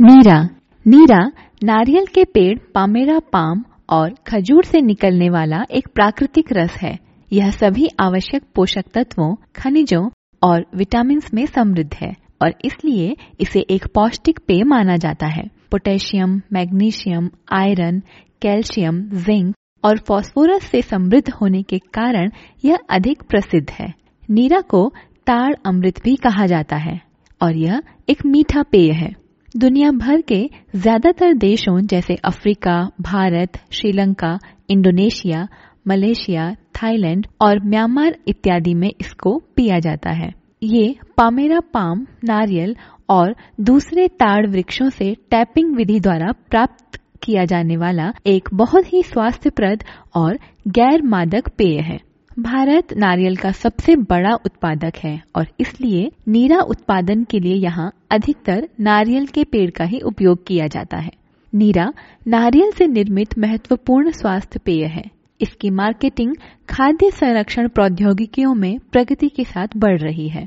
नीरा 0.00 0.49
नीरा 0.87 1.33
नारियल 1.64 2.07
के 2.07 2.25
पेड़, 2.25 2.59
पामेरा 2.75 3.19
पाम 3.19 3.64
और 3.90 4.14
खजूर 4.26 4.64
से 4.64 4.81
निकलने 4.81 5.31
वाला 5.31 5.64
एक 5.71 5.88
प्राकृतिक 5.88 6.52
रस 6.52 6.76
है। 6.76 6.99
यह 7.33 7.50
सभी 7.50 7.88
आवश्यक 8.00 8.43
पोषक 8.55 8.85
तत्वों, 8.95 9.35
खनिजों 9.57 10.11
और 10.43 10.66
विटामिन 10.76 11.21
में 11.35 11.47
समृद्ध 11.47 11.95
है 11.95 12.12
और 12.43 12.55
इसलिए 12.64 13.16
इसे 13.40 13.61
एक 13.61 13.87
पौष्टिक 13.87 14.40
पेय 14.49 14.62
माना 14.64 14.97
जाता 14.97 15.26
है। 15.26 15.55
Potassium, 15.70 16.40
magnesium, 16.52 17.30
iron, 17.52 18.00
calcium, 18.42 19.00
zinc 19.00 19.54
और 19.85 19.99
फास्फोरस 19.99 20.62
से 20.62 20.82
समृद्ध 20.82 21.30
होने 21.30 21.62
के 21.62 21.78
कारण 21.78 22.30
यह 22.64 22.78
अधिक 22.90 23.23
प्रसिद्ध 23.23 23.70
है। 23.70 23.92
नीरा 24.30 24.61
को 24.61 24.88
ताड़ 25.26 25.54
अमृत 25.66 26.02
भी 26.04 26.16
कहा 26.16 26.46
जाता 26.46 26.76
है 26.76 27.00
और 27.40 27.56
यह 27.56 27.82
एक 28.08 28.26
मीठा 28.26 28.62
पेय 28.62 28.90
है। 28.92 29.11
दुनिया 29.56 29.90
भर 29.90 30.20
के 30.20 30.38
ज़्यादातर 30.76 31.35
देशों 31.35 31.80
जैसे 31.80 32.14
Africa, 32.25 32.90
Bharat, 33.00 33.58
Sri Lanka, 33.73 34.38
Indonesia, 34.70 35.46
Malaysia, 35.88 36.54
Thailand 36.76 37.26
और 37.40 37.62
म्यांमार 37.64 38.16
इत्यादि 38.28 38.75
में 38.75 38.90
इसको 39.00 39.38
पिया 39.56 39.78
जाता 39.78 40.11
है। 40.11 40.30
ये 40.62 40.94
पामेरा 41.16 41.61
पाम, 41.61 42.06
नारियल 42.25 42.76
और 43.08 43.34
दूसरे 43.60 44.08
ताड़ 44.08 44.46
वृक्षों 44.46 44.88
से 44.90 45.14
टैपिंग 45.30 45.75
विधि 45.76 46.00
द्वारा 46.00 46.32
प्राप्त 46.50 47.00
किया 47.22 47.44
जाने 47.44 47.76
वाला 47.76 48.12
एक 48.26 48.48
बहुत 48.54 48.92
ही 48.92 49.02
स्वास्थ्यप्रद 49.02 49.84
और 50.14 50.38
गैर 50.68 51.02
मादक 51.02 51.48
पेय 51.48 51.78
है। 51.80 51.98
भारत 52.38 52.92
नारियल 52.92 53.36
का 53.36 53.50
सबसे 53.52 53.96
बड़ा 53.96 54.34
उत्पादक 54.34 54.96
है 54.96 55.20
और 55.36 55.46
इसलिए 55.60 56.10
नीरा 56.28 56.60
उत्पादन 56.60 57.22
के 57.25 57.40
लिए 57.40 57.54
यहाँ 57.54 57.90
अधिकतर 58.10 58.68
नारियल 58.80 59.26
के 59.26 59.44
पेड़ 59.44 59.70
का 59.70 59.84
ही 59.84 60.00
उपयोग 60.00 60.46
किया 60.46 60.66
जाता 60.66 60.96
है। 60.96 61.10
नीरा 61.52 61.92
नारियल 62.28 62.70
से 62.70 62.86
निर्मित 62.86 63.38
महत्वपूर्ण 63.38 64.10
स्वास्थ्य 64.10 64.60
पेय 64.64 64.84
है। 64.84 65.04
इसकी 65.40 65.70
मार्केटिंग 65.70 66.34
खाद्य 66.68 67.10
संरक्षण 67.10 67.68
प्रौद्योगिकियों 67.68 68.54
में 68.54 68.78
प्रगति 68.92 69.28
के 69.28 69.44
साथ 69.44 69.76
बढ़ 69.76 69.98
रही 70.00 70.28
है। 70.28 70.46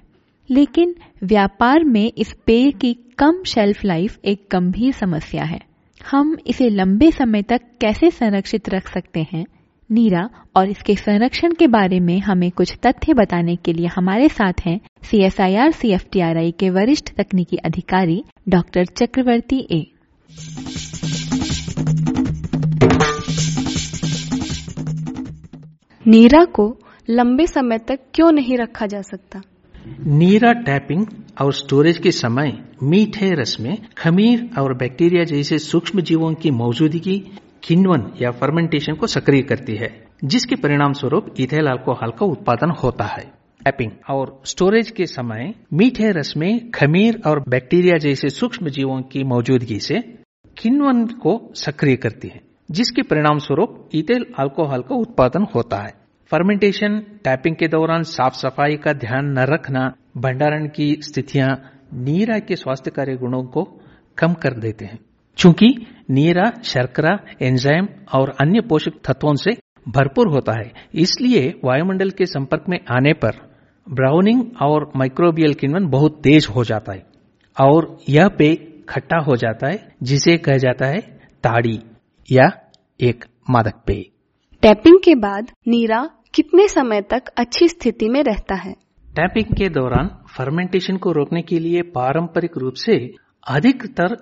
लेकिन 0.52 0.96
व्यापार 1.24 1.84
में 1.84 2.12
इस 2.18 2.34
पेय 2.46 2.72
की 2.72 2.94
कम 3.18 3.44
शेल्फ 3.44 3.84
लाइफ 3.86 4.18
एक 4.26 4.48
गंभीर 4.52 4.94
समस्या 4.94 5.44
है। 5.44 5.60
हम 6.12 6.38
इसे 6.48 6.70
लंबे 6.70 7.12
समय 7.12 7.42
तक 7.42 7.62
कैसे 7.82 8.12
संरक्षित 8.12 8.70
रख 8.70 8.88
सकते 8.94 9.28
हैं? 9.34 9.46
नीरा, 9.90 10.30
और 10.56 10.70
इसके 10.70 10.96
संरक्षण 10.96 11.54
के 11.54 11.68
बारे 11.68 12.00
में 12.00 12.20
हमें 12.20 12.52
कुछ 12.52 12.74
तथ्य 12.86 13.14
बताने 13.14 13.56
के 13.56 13.74
लिए 13.74 13.88
हमारे 13.88 14.30
साथ 14.30 14.54
हैं 14.66 14.80
C 15.04 15.22
S 15.24 15.40
I 15.42 15.56
R 15.56 15.72
C 15.72 15.92
F 15.92 16.06
T 16.12 16.20
R 16.20 16.38
I 16.38 16.52
के 16.52 16.70
वरिष्ठ 16.70 17.10
तकनीकी 17.18 17.58
अधिकारी 17.58 18.24
डॉक्टर 18.50 18.86
चक्रवर्ती 18.86 19.68
ए। 19.72 19.86
नीरा 26.06 26.44
को 26.46 26.76
लंबे 27.10 27.48
समय 27.48 27.78
तक 27.78 28.00
क्यों 28.14 28.32
नहीं 28.32 28.58
रखा 28.58 28.86
जा 28.86 29.02
सकता? 29.02 29.42
नीरा 30.00 30.52
टैपिंग 30.54 31.06
और 31.42 31.54
स्टोरेज 31.54 31.98
के 31.98 32.12
समय 32.12 32.52
मीठे 32.84 33.30
रस 33.32 33.58
में 33.60 33.78
खमीर 33.98 34.50
और 34.60 34.74
बैक्टीरिया 34.74 35.24
जैसे 35.24 35.58
सूक्ष्म 35.60 36.02
जीवों 36.02 36.34
की 36.34 36.52
मौजूदगी 36.52 37.18
किण्वन 37.64 38.04
या 38.22 38.32
फर्मेंटेशन 38.32 38.94
को 38.94 39.08
सक्रिय 39.08 39.42
करती 39.42 39.76
है, 39.76 39.90
जिसके 40.24 40.56
परिणाम 40.56 40.94
स्वरूप 40.94 41.34
इथेल 41.40 41.68
अल्कोहल 41.68 42.12
का 42.12 42.26
उत्पादन 42.26 42.70
होता 42.84 43.06
है। 43.06 43.24
टैपिंग 43.66 43.92
और 44.10 44.42
स्टोरेज 44.46 44.92
के 44.92 45.06
समय 45.06 45.54
मीठे 45.74 46.12
रस 46.12 46.34
में 46.38 46.72
खमीर 46.72 47.22
और 47.28 47.44
बैक्टीरिया 47.50 47.98
जैसे 47.98 48.30
सूक्ष्म 48.30 48.70
जीवों 48.70 49.02
की 49.02 49.24
मौजूदगी 49.24 49.80
से 49.80 50.00
किण्वन 50.58 51.06
को 51.06 51.40
सक्रिय 51.56 51.96
करती 51.96 52.28
है, 52.28 52.42
जिसके 52.72 53.02
परिणाम 53.02 53.38
स्वरूप 53.38 53.90
इथेल 53.94 54.26
अल्कोहल 54.40 54.82
का 54.82 54.96
उत्पादन 54.96 55.46
होता 55.56 55.78
है। 55.78 55.99
फर्मेंटेशन, 56.32 57.00
टैपिंग 57.24 57.56
के 57.56 57.68
दौरान 57.68 58.04
साफ़ 58.04 58.34
सफ़ाई 58.34 58.76
का 58.76 58.92
ध्यान 58.94 59.30
न 59.38 59.46
रखना 59.50 59.82
भंडारण 60.18 60.68
की 60.68 60.88
स्थितियाँ 61.02 61.48
नीरा 61.98 62.38
के 62.40 62.56
स्वास्थ्य 62.56 62.92
कार्य 62.92 63.16
गुणों 63.18 63.42
को 63.46 63.64
कम 64.18 64.34
कर 64.34 64.54
देते 64.60 64.86
हैं। 64.86 65.00
चूँकि 65.38 65.68
नीरा, 66.10 66.44
शर्करा, 66.64 67.18
एंजाइम 67.42 67.88
और 68.14 68.30
अन्य 68.42 68.62
पोषक 68.62 69.00
तत्वों 69.06 69.34
से 69.36 69.52
भरपूर 69.88 70.28
होता 70.28 70.54
है, 70.54 70.72
इसलिए 70.96 71.50
वायुमंडल 71.66 72.10
के 72.10 72.26
संपर्क 72.26 72.66
में 72.70 72.78
आने 72.92 73.14
पर 73.14 73.42
ब्राउनिंग 73.88 74.44
और 74.62 74.90
माइक्रोबियल 74.96 75.54
किण्वन 75.54 75.88
बहुत 75.88 76.22
तेज 76.24 76.48
हो 76.56 76.64
जाता 76.64 76.94
है 76.94 77.06
और 77.58 77.96
यह 78.10 78.28
पेय 78.38 78.56
खट्टा 78.90 79.24
हो 79.24 79.36
जाता 79.36 79.68
है, 79.68 79.80
जिसे 80.04 80.38
कहा 80.38 80.58
जाता 80.58 80.86
है 80.86 81.02
ताड़ी 81.44 81.80
या 82.30 82.50
एक 83.00 83.26
मादक 83.50 83.84
पेय 83.88 84.06
टैपिंग 84.64 85.00
के 85.04 85.14
बाद 85.16 85.52
नीरा 85.68 86.08
कितने 86.34 86.68
समय 86.68 87.02
तक 87.02 87.28
अच्छी 87.38 87.68
स्थिति 87.68 88.10
में 88.10 88.24
रहता 88.24 88.56
है? 88.56 88.74
टैपिंग 89.16 89.46
के 89.58 89.70
दौरान 89.70 90.08
फर्मेंटेशन 90.38 90.98
को 90.98 91.12
रोकने 91.12 91.42
के 91.42 91.60
लिए 91.60 91.82
पारंपरिक 91.82 92.58
रूप 92.58 92.74
से 92.74 92.96
अधिकतर 93.48 94.16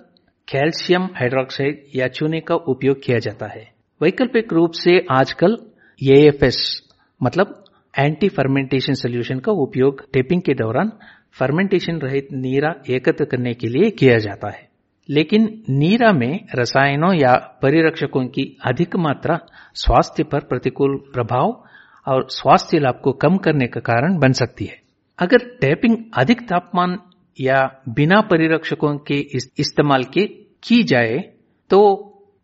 कैल्शियम 0.47 1.03
हाइड्रोक्साइड 1.15 1.83
या 1.95 2.07
चूने 2.07 2.39
का 2.39 2.55
उपयोग 2.55 3.03
किया 3.03 3.19
जाता 3.19 3.45
है। 3.45 3.63
वैकल्पिक 4.01 4.53
रूप 4.53 4.71
से 4.73 5.05
आजकल 5.11 5.57
एएफएस 6.01 6.59
मतलब 7.21 7.63
एंटी 7.99 8.29
फर्मेंटेशन 8.29 8.93
सोल्यूशन 8.93 9.39
का 9.39 9.51
उपयोग 9.51 10.01
टेपिंग 10.13 10.41
के 10.41 10.53
दौरान 10.53 10.91
फर्मेंटेशन 11.39 11.99
रहित 11.99 12.27
नीरा 12.33 12.73
एकत्र 12.89 13.25
करने 13.25 13.53
के 13.53 13.67
लिए 13.67 13.89
किया 13.89 14.17
जाता 14.17 14.49
है। 14.49 14.67
लेकिन 15.09 15.43
नीरा 15.69 16.11
में 16.13 16.39
रसायनों 16.55 17.13
या 17.13 17.33
परिरक्षकों 17.61 18.25
की 18.27 18.57
अधिक 18.65 18.95
मात्रा 18.95 19.39
स्वास्थ्य 19.75 20.23
पर 20.23 20.39
प्रतिकूल 20.39 20.97
प्रभाव 21.13 21.63
और 22.07 22.27
स्वास्थ्य 22.29 22.79
लाभ 22.79 22.99
को 23.03 23.11
कम 23.11 23.37
करने 23.37 23.67
का 23.67 23.79
कारण 23.81 24.17
बन 24.19 24.31
सकती 24.33 24.65
है। 24.65 24.79
अगर 25.19 25.37
टैपिंग 25.61 25.97
अधिक 26.17 26.41
तापमान 26.41 26.97
या 27.39 27.57
बिना 27.89 28.19
परिरक्षकों 28.21 28.97
के 28.97 29.19
इस्तेमाल 29.59 30.03
के 30.03 30.25
की 30.63 30.83
जाए 30.83 31.17
तो 31.69 31.79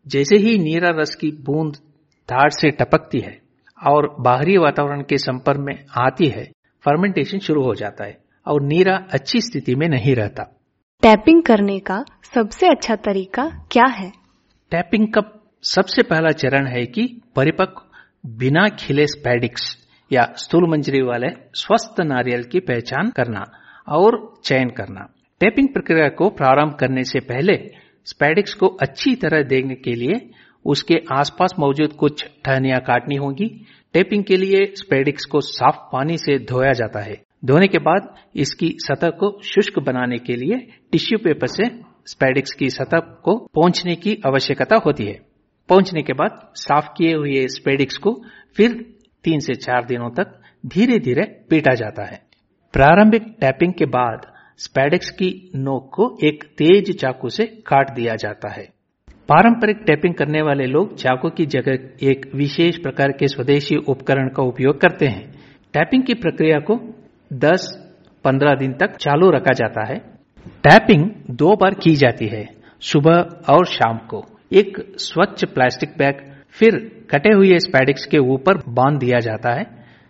जैसे 0.06 0.36
ही 0.36 0.56
नीरा 0.58 0.90
रस 0.90 1.14
की 1.14 1.30
बूंद 1.44 1.76
तार 2.28 2.50
से 2.50 2.70
टपकती 2.70 3.20
है 3.20 3.38
और 3.78 4.08
बाहरी 4.20 4.56
वातावरण 4.56 5.02
के 5.02 5.18
संपर्क 5.18 5.60
में 5.60 5.74
आती 5.98 6.26
है 6.26 6.44
फर्मेंटेशन 6.84 7.38
शुरू 7.38 7.62
हो 7.62 7.74
जाता 7.74 8.04
है 8.04 8.16
और 8.46 8.62
नीरा 8.62 8.96
अच्छी 9.12 9.40
स्थिति 9.40 9.74
में 9.74 9.88
नहीं 9.88 10.14
रहता। 10.14 10.42
टैपिंग 11.02 11.42
करने 11.42 11.78
का 11.80 12.04
सबसे 12.34 12.66
अच्छा 12.66 12.96
तरीका 12.96 13.48
क्या 13.72 13.86
है? 13.90 14.10
टैपिंग 14.72 15.06
का 15.08 15.22
सबसे 15.62 16.02
पहला 16.02 16.30
चरण 16.32 16.66
है 16.66 16.84
कि 16.86 17.06
परिपक्व 17.36 17.83
बिना 18.24 18.68
खिले 18.68 19.06
स्पैडिक्स 19.06 19.62
या 20.10 20.22
स्थूल 20.36 20.68
मंजरी 20.70 21.00
वाले 21.02 21.28
स्वस्थ 21.54 22.00
नारियल 22.00 22.42
की 22.42 22.60
पहचान 22.60 23.10
करना 23.10 23.42
और 23.88 24.16
चयन 24.44 24.68
करना। 24.68 25.00
टैपिंग 25.40 25.68
प्रक्रिया 25.68 26.08
को 26.08 26.28
प्रारंभ 26.30 26.74
करने 26.74 27.04
से 27.04 27.20
पहले 27.20 27.56
स्पैडिक्स 28.06 28.54
को 28.54 28.66
अच्छी 28.66 29.14
तरह 29.14 29.42
देखने 29.42 29.74
के 29.74 29.94
लिए 29.94 30.30
उसके 30.64 30.94
आसपास 31.12 31.54
मौजूद 31.58 31.92
कुछ 31.92 32.24
टहनियाँ 32.44 32.80
काटनी 32.80 33.16
होगी। 33.16 33.48
टेपिंग 33.94 34.24
के 34.24 34.36
लिए 34.36 34.64
स्पेडिक्स 34.76 35.24
को 35.24 35.40
साफ़ 35.40 35.76
पानी 35.92 36.16
से 36.18 36.38
धोया 36.44 36.72
जाता 36.72 37.00
है। 37.00 37.20
धोने 37.44 37.66
के 37.66 37.78
बाद 37.78 38.14
इसकी 38.36 38.74
सतह 38.80 39.10
को 39.10 39.30
शुष्क 39.44 39.78
बनाने 39.78 40.18
के 40.18 40.36
लिए 40.36 40.58
टिश्यू 40.92 41.18
पेपर 41.18 41.46
से 41.46 41.68
स्पेडिक्स 42.06 42.52
की 42.52 42.70
सतह 42.70 42.98
को 43.24 43.36
पहुँचने 43.54 43.94
की 43.96 44.18
आवश्यकता 44.26 44.76
होती 44.76 45.04
है। 45.04 45.33
पहुँचने 45.68 46.02
के 46.02 46.12
बाद 46.12 46.40
साफ़ 46.54 46.88
किए 46.96 47.14
हुए 47.14 47.46
स्पेडिक्स 47.48 47.96
को 47.96 48.22
फिर 48.56 48.72
तीन 49.24 49.38
से 49.38 49.54
चार 49.54 49.84
दिनों 49.84 50.10
तक 50.10 50.40
धीरे 50.66 50.98
धीरे 50.98 51.22
पीटा 51.50 51.74
जाता 51.74 52.04
है। 52.04 52.20
प्रारंभिक 52.74 53.22
टैपिंग 53.40 53.72
के 53.72 53.84
बाद 53.84 54.26
स्पेडिक्स 54.58 55.10
की 55.10 55.50
नोक 55.56 55.90
को 55.94 56.16
एक 56.24 56.44
तेज 56.58 56.96
चाकू 57.00 57.28
से 57.28 57.46
काट 57.66 57.94
दिया 57.94 58.14
जाता 58.14 58.52
है। 58.52 58.68
पारंपरिक 59.28 59.76
टैपिंग 59.86 60.14
करने 60.14 60.42
वाले 60.42 60.66
लोग 60.66 60.94
चाकू 60.96 61.30
की 61.30 61.46
जगह 61.46 62.06
एक 62.08 62.30
विशेष 62.34 62.76
प्रकार 62.76 63.12
के 63.12 63.28
स्वदेशी 63.28 63.76
उपकरण 63.76 64.28
का 64.28 64.42
उपयोग 64.42 64.80
करते 64.80 65.06
हैं। 65.06 65.32
टैपिंग 65.74 66.02
की 66.02 66.14
प्रक्रिया 66.14 66.58
को 66.60 66.76
10-15 67.32 68.54
दिन 68.54 68.72
तक 68.72 68.96
चालू 68.96 69.30
रखा 69.30 69.52
जाता 69.52 69.86
है। 69.86 69.98
टैपिंग 70.64 71.10
दो 71.30 71.56
बार 71.56 71.74
की 71.74 71.94
जाती 71.94 72.26
है, 72.26 72.48
सुबह 72.80 73.18
और 73.50 73.66
शाम 73.66 73.98
को। 73.98 74.24
एक 74.52 74.94
स्वच्छ 74.98 75.44
प्लास्टिक 75.44 75.88
बैग, 75.98 76.14
फिर 76.50 76.90
कटे 77.10 77.34
हुए 77.34 77.58
स्पैडिक्स 77.58 78.06
के 78.06 78.18
ऊपर 78.18 78.54
बाँध 78.68 78.98
दिया 78.98 79.18
जाता 79.18 79.50
है, 79.50 79.66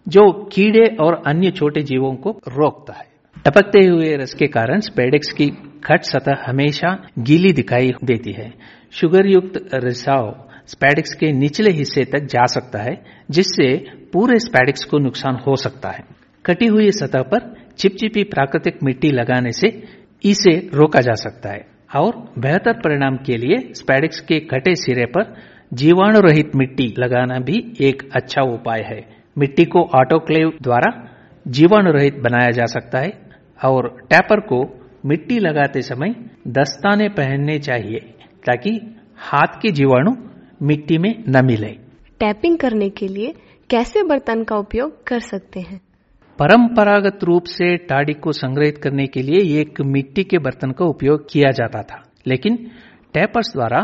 जो 0.08 0.32
कीड़े 0.32 0.96
और 0.96 1.22
अन्य 1.26 1.50
छोटे 1.50 1.80
जीवों 1.80 2.14
को 2.14 2.30
रोकता 2.30 2.92
है। 2.92 3.06
टपकते 3.46 3.86
हुए 3.86 4.16
रस 4.16 4.34
के 4.34 4.46
कारण 4.46 4.80
स्पेडिक्स 4.80 5.32
की 5.32 5.50
खट 5.84 6.02
सतह 6.02 6.44
हमेशा 6.46 7.08
गीली 7.18 7.52
दिखाई 7.52 7.92
देती 8.04 8.32
है। 8.32 8.52
शुगर 8.92 9.26
युक्त 9.26 9.70
रिसाव 9.74 10.48
स्पैडिक्स 10.66 11.14
के 11.14 11.32
निचले 11.32 11.70
हिस्से 11.70 12.04
तक 12.04 12.18
जा 12.18 12.46
सकता 12.46 12.78
है, 12.78 13.02
जिससे 13.30 13.86
पूरे 14.12 14.38
स्पैडिक्स 14.38 14.84
को 14.84 14.98
नुकसान 14.98 15.34
हो 15.34 15.56
सकता 15.56 15.90
है। 15.90 16.04
कटी 16.46 16.66
हुई 16.66 16.90
सतह 16.90 17.22
पर 17.22 17.56
चिपचिपी 17.78 18.24
प्राकृतिक 18.24 18.78
मिट्टी 18.82 19.08
लगाने 19.08 19.52
से 19.52 19.82
इसे 20.24 20.70
रोका 20.74 21.00
जा 21.00 21.14
सकता 21.14 21.50
है। 21.50 21.73
और 21.96 22.16
बेहतर 22.38 22.72
परिणाम 22.72 23.16
के 23.16 23.36
लिए 23.36 23.72
स्पैडिक्स 23.74 24.20
के 24.20 24.38
कटे 24.40 24.74
सिरे 24.74 25.06
पर 25.06 25.34
जीवाणु 25.72 26.20
रहित 26.20 26.56
मिट्टी 26.56 26.94
लगाना 26.98 27.38
भी 27.38 27.58
एक 27.80 28.02
अच्छा 28.16 28.42
उपाय 28.42 28.82
है। 28.82 29.00
मिट्टी 29.38 29.64
को 29.64 29.82
ऑटोक्लेव 29.94 30.52
द्वारा 30.62 30.90
जीवाणु 31.48 31.92
रहित 31.92 32.18
बनाया 32.18 32.50
जा 32.50 32.64
सकता 32.64 32.98
है 32.98 33.12
और 33.64 33.88
टैपर 34.10 34.40
को 34.40 34.62
मिट्टी 35.06 35.38
लगाते 35.38 35.82
समय 35.82 36.14
दस्ताने 36.48 37.08
पहनने 37.08 37.58
चाहिए 37.58 37.98
ताकि 38.46 38.70
हाथ 39.18 39.60
के 39.62 39.70
जीवाणु 39.70 40.12
मिट्टी 40.62 40.98
में 40.98 41.24
न 41.28 41.44
मिले। 41.44 41.72
टैपिंग 42.20 42.58
करने 42.58 42.88
के 42.90 43.08
लिए 43.08 43.34
कैसे 43.70 44.02
बर्तन 44.02 44.42
का 44.44 44.56
उपयोग 44.56 45.06
कर 45.06 45.20
सकते 45.20 45.60
हैं? 45.60 45.80
परंपरागत 46.38 47.24
रूप 47.24 47.44
से 47.44 47.76
टाड़ी 47.76 48.12
को 48.12 48.32
संग्रहित 48.32 48.78
करने 48.78 49.06
के 49.06 49.22
लिए 49.22 49.60
एक 49.60 49.80
मिट्टी 49.80 50.24
के 50.24 50.38
बर्तन 50.38 50.70
का 50.70 50.84
उपयोग 50.84 51.26
किया 51.32 51.50
जाता 51.50 51.82
था। 51.82 52.02
लेकिन 52.26 52.56
टैपर्स 53.14 53.52
द्वारा 53.52 53.80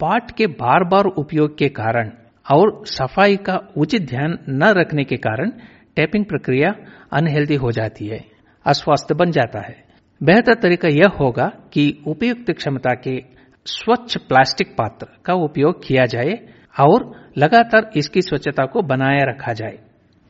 पाट 0.00 0.30
के 0.30 0.46
बार 0.46 0.84
बार 0.84 1.04
उपयोग 1.04 1.56
के 1.58 1.68
कारण 1.68 2.10
और 2.46 2.82
सफ़ाई 2.86 3.36
का 3.36 3.58
उचित 3.76 4.08
ध्यान 4.08 4.38
न 4.48 4.72
रखने 4.78 5.04
के 5.04 5.16
कारण 5.16 5.50
टैपिंग 5.96 6.24
प्रक्रिया 6.24 6.74
अनहेल्दी 7.12 7.54
हो 7.54 7.70
जाती 7.70 8.06
है, 8.06 8.20
अस्वस्थ 8.66 9.12
बन 9.12 9.30
जाता 9.30 9.60
है। 9.60 9.76
बेहतर 10.20 10.54
तरीका 10.54 10.88
यह 10.88 11.16
होगा 11.20 11.46
कि 11.72 12.02
उपयुक्त 12.06 12.50
क्षमता 12.50 12.94
के 12.94 13.18
स्वच्छ 13.66 14.16
प्लास्टिक 14.16 14.74
पात्र 14.78 15.06
का 15.24 15.34
उपयोग 15.34 15.86
किया 15.86 16.04
जाए 16.04 16.38
और 16.80 17.10
लगातार 17.38 17.90
इसकी 17.96 18.22
स्वच्छता 18.22 18.64
को 18.64 18.82
बनाए 18.82 19.20
रखा 19.22 19.52
जाए। 19.52 19.78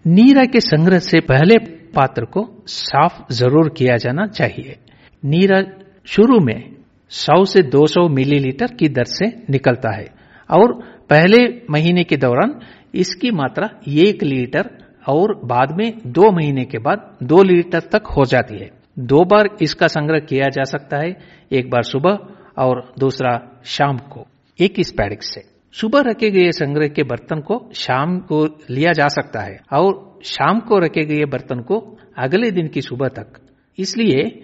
नीरा 0.05 0.45
के 0.45 0.61
संग्रह 0.61 0.99
से 0.99 1.21
पहले 1.21 1.57
पात्र 1.95 2.25
को 2.25 2.43
साफ़ 2.67 3.33
ज़रूर 3.33 3.69
किया 3.69 3.97
जाना 3.97 4.27
चाहिए। 4.27 4.77
नीरा 5.23 5.61
शुरू 6.07 6.39
में 6.41 6.77
100 7.11 7.45
से 7.45 7.63
200 7.63 8.09
मिलीलीटर 8.09 8.75
की 8.75 8.89
दर 8.89 9.05
से 9.05 9.27
निकलता 9.51 9.95
है 9.97 10.07
और 10.51 10.73
पहले 11.11 11.39
महीने 11.71 12.05
के 12.05 12.17
दौरान 12.17 12.55
इसकी 12.95 13.31
मात्रा 13.31 13.71
एक 13.89 14.23
लीटर 14.23 14.71
और 15.09 15.35
बाद 15.45 15.73
में 15.79 15.93
दो 16.07 16.31
महीने 16.33 16.65
के 16.65 16.79
बाद 16.79 17.17
दो 17.23 17.43
लीटर 17.43 17.81
तक 17.93 18.07
हो 18.07 18.25
जाती 18.25 18.59
है। 18.59 18.71
दो 18.99 19.25
बार 19.25 19.49
इसका 19.63 19.87
संग्रह 19.87 20.19
किया 20.19 20.49
जा 20.49 20.65
सकता 20.65 20.99
है, 20.99 21.17
एक 21.53 21.71
बार 21.71 21.83
सुबह 21.83 22.19
और 22.59 22.93
दूसरा 22.99 23.39
शाम 23.65 23.97
को, 23.97 24.27
एक 24.59 24.81
इस 24.81 24.93
पैडिक 24.93 25.23
से। 25.23 25.54
सुबह 25.81 26.01
रखे 26.01 26.31
गए 26.31 26.51
संग्रह 26.51 26.89
के 26.89 27.03
बर्तन 27.03 27.41
को 27.41 27.71
शाम 27.75 28.19
को 28.19 28.59
लिया 28.71 28.93
जा 28.93 29.09
सकता 29.09 29.41
है 29.41 29.61
और 29.73 30.19
शाम 30.25 30.61
को 30.61 30.79
रखे 30.79 31.05
गए 31.05 31.25
बर्तन 31.25 31.61
को 31.61 31.99
अगले 32.19 32.51
दिन 32.51 32.69
की 32.69 32.81
सुबह 32.81 33.09
तक। 33.09 33.27
इसलिए 33.79 34.43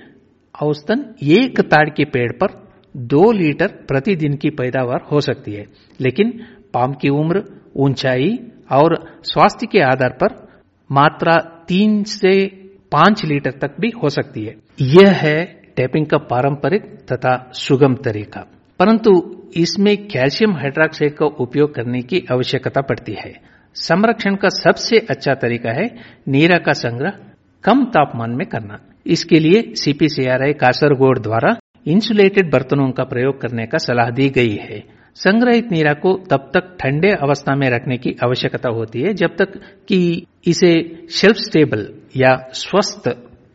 औसतन 0.62 1.14
एक 1.22 1.60
ताड़ 1.60 1.88
के 1.88 2.04
पेड़ 2.04 2.32
पर 2.32 2.68
दो 2.96 3.32
लीटर 3.32 3.66
प्रतिदिन 3.66 4.36
की 4.36 4.50
पैदावार 4.50 5.00
हो 5.12 5.20
सकती 5.20 5.52
है। 5.52 5.64
लेकिन 6.00 6.40
पाम 6.74 6.92
की 6.92 7.08
उम्र, 7.08 7.44
ऊंचाई 7.76 8.38
और 8.72 9.20
स्वास्थ्य 9.22 9.66
के 9.66 9.80
आधार 9.80 10.10
पर 10.10 10.48
मात्रा 10.92 11.64
तीन 11.68 12.04
से 12.04 12.46
पाँच 12.92 13.24
लीटर 13.24 13.50
तक 13.50 13.76
भी 13.80 13.88
हो 14.02 14.08
सकती 14.08 14.44
है। 14.44 14.56
यह 14.80 15.10
है 15.10 15.62
टैपिंग 15.76 16.06
का 16.06 16.18
पारंपरिक 16.18 16.82
तथा 16.84 17.50
सुगम 17.54 17.94
तरीका। 17.94 18.46
परंतु 18.78 19.39
इसमें 19.56 19.96
कैल्शियम 20.06 20.52
हाइड्रोक्साइड 20.52 21.14
का 21.14 21.26
उपयोग 21.40 21.74
करने 21.74 22.00
की 22.02 22.24
आवश्यकता 22.32 22.80
पड़ती 22.80 23.12
है। 23.12 23.32
संरक्षण 23.76 24.34
का 24.34 24.48
सबसे 24.48 24.98
अच्छा 25.10 25.34
तरीका 25.34 25.72
है 25.72 25.86
नीरा 26.28 26.58
का 26.58 26.72
संग्रह 26.72 27.18
कम 27.64 27.84
तापमान 27.84 28.30
में 28.30 28.46
करना। 28.46 28.78
इसके 29.06 29.38
लिए 29.38 29.62
सीपीसीआरआई 29.74 30.52
कासरगोड 30.52 31.22
द्वारा 31.22 31.56
इंसुलेटेड 31.86 32.50
बर्तनों 32.52 32.90
का 32.90 33.04
प्रयोग 33.04 33.40
करने 33.40 33.66
का 33.66 33.78
सलाह 33.78 34.10
दी 34.10 34.28
गई 34.28 34.56
है। 34.56 34.82
संग्रहित 35.14 35.70
नीरा 35.72 35.92
को 35.94 36.12
तब 36.30 36.50
तक 36.54 36.76
ठंडे 36.80 37.10
अवस्था 37.12 37.54
में 37.54 37.68
रखने 37.70 37.96
की 37.96 38.14
आवश्यकता 38.24 38.68
होती 38.68 39.00
है 39.00 39.12
जब 39.14 39.36
तक 39.36 39.56
कि 39.88 40.26
इसे 40.46 40.72
शेल्फ 41.10 41.36
स्टेबल 41.36 41.88
या 42.16 42.36
स्वस्थ 42.52 43.08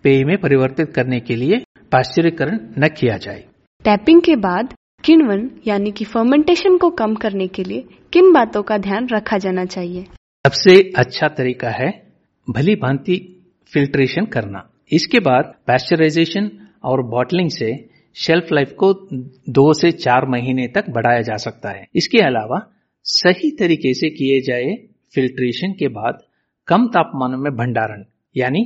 पेय 0.03 0.23
में 0.23 0.37
परिवर्तित 0.37 0.91
करने 0.93 1.19
के 1.19 1.35
लिए 1.35 1.63
पाश्चरीकरण 1.91 2.59
न 2.77 2.87
किया 2.87 3.17
जाए। 3.17 3.43
टैपिंग 3.85 4.21
के 4.21 4.35
बाद 4.35 4.73
किण्वन, 5.03 5.49
यानी 5.67 5.91
कि 5.91 6.05
फर्मेंटेशन 6.05 6.77
को 6.77 6.89
कम 6.91 7.13
करने 7.15 7.47
के 7.47 7.63
लिए 7.63 7.83
किन 8.13 8.31
बातों 8.33 8.61
का 8.63 8.77
ध्यान 8.77 9.07
रखा 9.07 9.37
जाना 9.37 9.65
चाहिए? 9.65 10.03
सबसे 10.45 10.73
अच्छा 10.97 11.27
तरीका 11.27 11.69
है 11.69 11.89
भली 12.47 12.75
भांति 12.75 13.17
फिल्ट्रेशन 13.71 14.25
करना। 14.25 14.61
इसके 14.91 15.19
बाद 15.19 15.53
पैस्चराइजेशन 15.67 16.49
और 16.83 17.03
बॉटलिंग 17.03 17.49
से 17.49 17.69
शेल्फ 18.15 18.51
लाइफ 18.53 18.73
को 18.79 18.91
दो 19.49 19.71
से 19.73 19.91
चार 19.91 20.27
महीने 20.27 20.67
तक 20.67 20.89
बढ़ाया 20.89 21.21
जा 21.21 21.37
सकता 21.37 21.69
है। 21.69 21.85
इसके 21.95 22.21
अलावा 22.21 22.59
सही 23.05 23.51
तरीके 23.51 23.93
से 23.93 24.09
किए 24.09 24.41
जाए 24.41 24.75
फिल्ट्रेशन 25.15 25.73
के 25.73 25.87
बाद 25.89 26.23
कम 26.67 26.87
तापमान 26.87 27.39
में 27.39 27.51
भंडारण, 27.53 28.03
यानी 28.35 28.65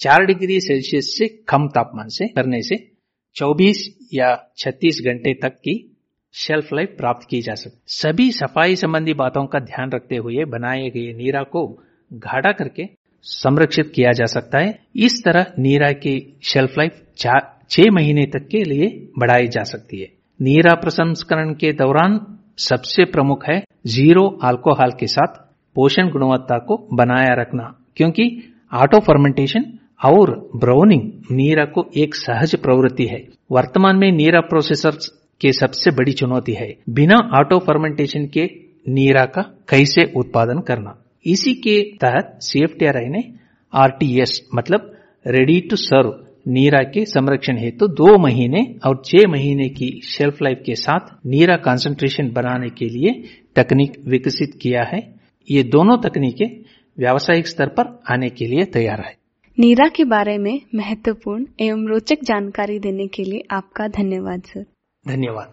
चार 0.00 0.26
डिग्री 0.26 0.60
सेल्सियस 0.60 1.14
से 1.18 1.28
कम 1.48 1.68
तापमान 1.68 2.08
से 2.10 2.28
करने 2.28 2.62
से 2.62 2.91
24 3.36 3.78
या 4.14 4.28
36 4.56 5.00
घंटे 5.04 5.34
तक 5.34 5.54
की 5.58 5.74
शेल्फ 6.34 6.72
लाइफ 6.72 6.94
प्राप्त 6.98 7.26
की 7.30 7.40
जा 7.42 7.54
सकती 7.54 7.78
सभी 7.92 8.30
सफ़ाई 8.32 8.76
संबंधी 8.76 9.14
बातों 9.14 9.44
का 9.46 9.58
ध्यान 9.60 9.90
रखते 9.90 10.16
हुए 10.16 10.44
बनाए 10.48 10.88
गए 10.90 11.12
नीरा 11.12 11.42
को 11.52 11.66
गाढ़ा 12.10 12.52
करके 12.52 12.88
संरक्षित 13.26 13.92
किया 13.94 14.12
जा 14.12 14.24
सकता 14.24 14.58
है। 14.58 14.78
इस 14.96 15.22
तरह 15.24 15.52
नीरा 15.58 15.90
की 15.96 16.14
शेल्फ 16.44 16.78
लाइफ 16.78 17.00
छह 17.16 17.90
महीने 17.92 18.24
तक 18.26 18.46
के 18.48 18.62
लिए 18.64 18.86
बढ़ाई 19.18 19.46
जा 19.48 19.62
सकती 19.64 20.00
है। 20.00 20.08
नीरा 20.40 20.74
प्रसंस्करण 20.74 21.52
के 21.54 21.72
दौरान 21.72 22.18
सबसे 22.58 23.04
प्रमुख 23.06 23.44
है 23.48 23.62
ज़ीरो 23.86 24.26
अल्कोहल 24.44 24.90
के 25.00 25.06
साथ 25.06 25.36
पोषण 25.76 26.10
गुणवत्ता 26.10 26.58
को 26.58 26.76
बनाया 26.94 27.34
रखना, 27.34 27.64
क्योंकि 27.96 28.24
ऑटो 28.72 29.00
फर्मेंटेशन 29.00 29.64
और 30.02 30.30
ब्राउनिंग 30.56 31.02
नीरा 31.30 31.64
को 31.64 31.84
एक 31.96 32.14
सहज 32.14 32.54
प्रवृत्ति 32.56 33.04
है। 33.06 33.22
वर्तमान 33.52 33.96
में 33.96 34.10
नीरा 34.12 34.40
प्रोसेसर 34.40 34.96
के 35.40 35.52
सबसे 35.52 35.90
बड़ी 35.90 36.12
चुनौती 36.12 36.52
है। 36.52 36.72
बिना 36.90 37.18
ऑटो 37.38 37.58
फर्मेंटेशन 37.58 38.26
के 38.26 38.44
नीरा 38.88 39.24
का 39.26 39.42
कैसे 39.68 40.12
उत्पादन 40.16 40.60
करना? 40.60 40.98
इसी 41.26 41.54
के 41.54 41.80
तहत 41.96 42.38
सीएफटीआरआई 42.42 43.08
ने 43.08 43.22
आरटीएस 43.72 44.40
मतलब 44.54 44.92
रेडी 45.26 45.60
टू 45.60 45.76
सर्व 45.76 46.14
नीरा 46.48 46.82
के 46.84 47.04
संरक्षण 47.04 47.58
हेतु 47.58 47.86
तो 47.86 47.94
दो 47.94 48.18
महीने 48.18 48.64
और 48.86 49.02
छह 49.04 49.28
महीने 49.28 49.68
की 49.68 49.90
शेल्फ 50.04 50.42
लाइफ 50.42 50.62
के 50.66 50.74
साथ 50.74 51.14
नीरा 51.26 51.56
कंसंट्रेशन 51.56 52.30
बनाने 52.32 52.68
के 52.68 52.84
लिए 52.84 53.12
तकनीक 53.56 53.92
विकसित 54.08 54.58
किया 54.62 54.82
है। 54.82 55.00
ये 55.50 55.62
दोनों 55.62 55.96
तकनीकें 55.98 56.46
व्यावसायिक 56.98 57.46
स्तर 57.46 57.68
पर 57.68 58.00
आने 58.12 58.28
के 58.28 58.46
लिए 58.46 58.64
तैयार 58.64 59.00
है। 59.00 59.14
नीरा 59.62 59.88
के 59.88 60.04
बारे 60.04 60.38
में 60.38 60.60
महत्वपूर्ण 60.74 61.46
एवं 61.60 61.86
रोचक 61.86 62.16
जानकारी 62.24 62.78
देने 62.78 63.06
के 63.06 63.22
लिए 63.24 63.42
आपका 63.50 63.88
धन्यवाद 63.88 64.42
सर। 64.42 64.64
धन्यवाद। 65.08 65.52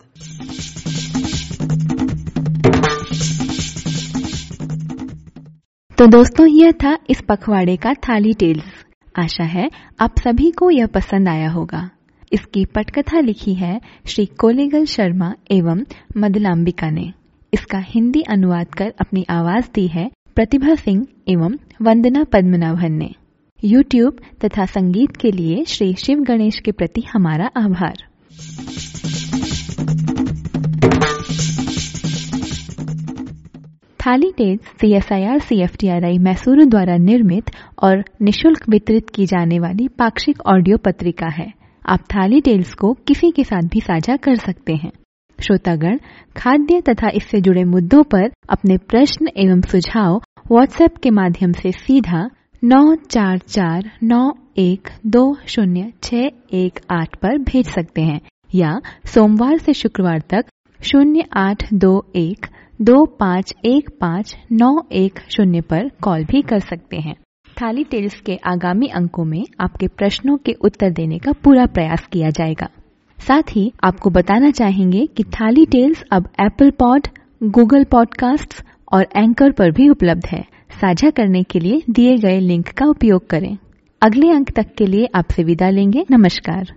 तो 5.97 6.07
दोस्तों 6.07 6.47
यह 6.47 6.71
था 6.71 6.97
इस 7.09 7.21
पखवाड़े 7.21 7.77
का 7.77 7.93
थाली 7.93 8.33
टेल्स 8.33 8.85
आशा 9.19 9.43
है 9.43 9.69
आप 9.99 10.15
सभी 10.17 10.51
को 10.51 10.71
यह 10.71 10.87
पसंद 10.87 11.29
आया 11.29 11.49
होगा। 11.49 11.89
इसकी 12.33 12.65
पटकथा 12.65 13.19
लिखी 13.19 13.53
है 13.53 13.81
श्री 14.07 14.25
कोलेगल 14.25 14.85
शर्मा 14.85 15.33
एवं 15.51 15.85
मदलाम्बिका 16.17 16.89
ने। 16.89 17.13
इसका 17.53 17.79
हिंदी 17.79 18.21
अनुवाद 18.21 18.67
कर 18.67 18.93
अपनी 19.01 19.25
आवाज़ 19.29 19.65
दी 19.75 19.87
है 19.87 20.11
प्रतिभा 20.35 20.75
सिंह 20.75 21.07
एवं 21.29 21.57
वंदना 21.81 22.23
पद्मनाभन 22.23 22.91
ने। 22.91 23.11
यूट्यूब 23.63 24.17
तथा 24.45 24.65
संगीत 24.65 25.15
के 25.15 25.31
लिए 25.31 25.63
श्री 25.65 25.93
शिव 25.93 26.19
गणेश 26.19 26.59
के 26.59 26.71
प्रति 26.71 27.01
हमारा 27.13 27.45
आभार। 27.57 27.97
Thali 33.99 34.31
Tales 34.31 34.59
C 34.81 34.93
S 34.93 35.11
I 35.11 35.23
R 35.23 35.39
C 35.39 35.61
F 35.61 35.77
T 35.77 35.87
R 35.87 36.05
I 36.05 36.17
Mysuru 36.17 36.65
द्वारा 36.65 36.97
निर्मित 36.97 37.51
और 37.83 38.03
निशुल्क 38.21 38.69
वितरित 38.69 39.09
की 39.09 39.25
जाने 39.25 39.59
वाली 39.59 39.87
पाक्षिक 39.87 40.41
ऑडियो 40.45 40.77
पत्रिका 40.77 41.27
है। 41.27 41.51
आप 41.85 41.99
थाली 41.99 42.41
टेल्स 42.41 42.73
को 42.73 42.93
किसी 43.07 43.31
के 43.31 43.43
साथ 43.43 43.61
भी 43.61 43.81
साझा 43.81 44.15
कर 44.15 44.35
सकते 44.35 44.73
हैं। 44.73 44.91
श्रोतागण, 45.39 45.97
खाद्य 46.37 46.81
तथा 46.81 47.09
इससे 47.09 47.41
जुड़े 47.41 47.63
मुद्दों 47.63 48.03
पर 48.03 48.31
अपने 48.49 48.77
प्रश्न 48.77 49.27
एवं 49.37 49.61
सुझाव 49.61 50.21
व्हाट्सएप 50.51 50.97
के 50.97 51.09
माध्यम 51.09 51.51
से 51.51 51.71
सीधा 51.71 52.29
नौ 52.63 52.95
चार 52.95 53.37
चार 53.37 53.89
नौ 54.03 54.31
एक 54.57 54.87
दो 55.05 55.21
शून्य 55.47 55.91
छ 56.03 56.13
एक 56.53 56.79
आठ 56.91 57.15
पर 57.15 57.37
भेज 57.37 57.65
सकते 57.65 58.01
हैं, 58.01 58.19
या 58.55 58.71
सोमवार 59.05 59.57
से 59.57 59.73
शुक्रवार 59.73 60.19
तक 60.29 60.45
शून्य 60.79 61.23
आठ 61.33 61.63
दो 61.73 61.91
एक 62.15 62.45
दो 62.81 63.05
पाँच 63.19 63.53
एक 63.65 63.89
पाँच 64.01 64.35
नौ 64.51 64.71
एक 64.91 65.19
शून्य 65.29 65.61
पर 65.61 65.89
कॉल 66.03 66.25
भी 66.25 66.41
कर 66.41 66.59
सकते 66.59 66.97
हैं। 66.97 67.15
थाली 67.57 67.83
टेल्स 67.83 68.19
के 68.21 68.35
आगामी 68.45 68.87
अंकों 68.87 69.25
में 69.25 69.43
आपके 69.59 69.87
प्रश्नों 69.87 70.37
के 70.37 70.53
उत्तर 70.61 70.91
देने 70.91 71.19
का 71.19 71.31
पूरा 71.43 71.65
प्रयास 71.65 72.07
किया 72.11 72.29
जाएगा। 72.29 72.69
साथ 73.17 73.55
ही 73.55 73.71
आपको 73.83 74.09
बताना 74.09 74.51
चाहेंगे 74.51 75.05
कि 75.07 75.23
थाली 75.23 75.65
टेल्स 75.65 76.03
अब 76.11 76.29
एप्पल 76.41 76.71
पॉड 76.79 77.07
गूगल 77.43 77.83
पॉडकास्ट 77.83 78.63
और 78.93 79.07
एंकर 79.15 79.51
पर 79.51 79.71
भी 79.71 79.89
उपलब्ध 79.89 80.25
है। 80.25 80.45
साझा 80.71 81.09
करने 81.09 81.43
के 81.43 81.59
लिए 81.59 81.81
दिए 81.89 82.17
गए 82.17 82.39
लिंक 82.39 82.67
का 82.67 82.85
उपयोग 82.85 83.27
करें। 83.29 83.57
अगले 84.01 84.29
अंक 84.29 84.51
तक 84.51 84.65
के 84.77 84.85
लिए 84.85 85.07
आपसे 85.15 85.43
विदा 85.43 85.69
लेंगे। 85.69 86.05
नमस्कार। 86.11 86.73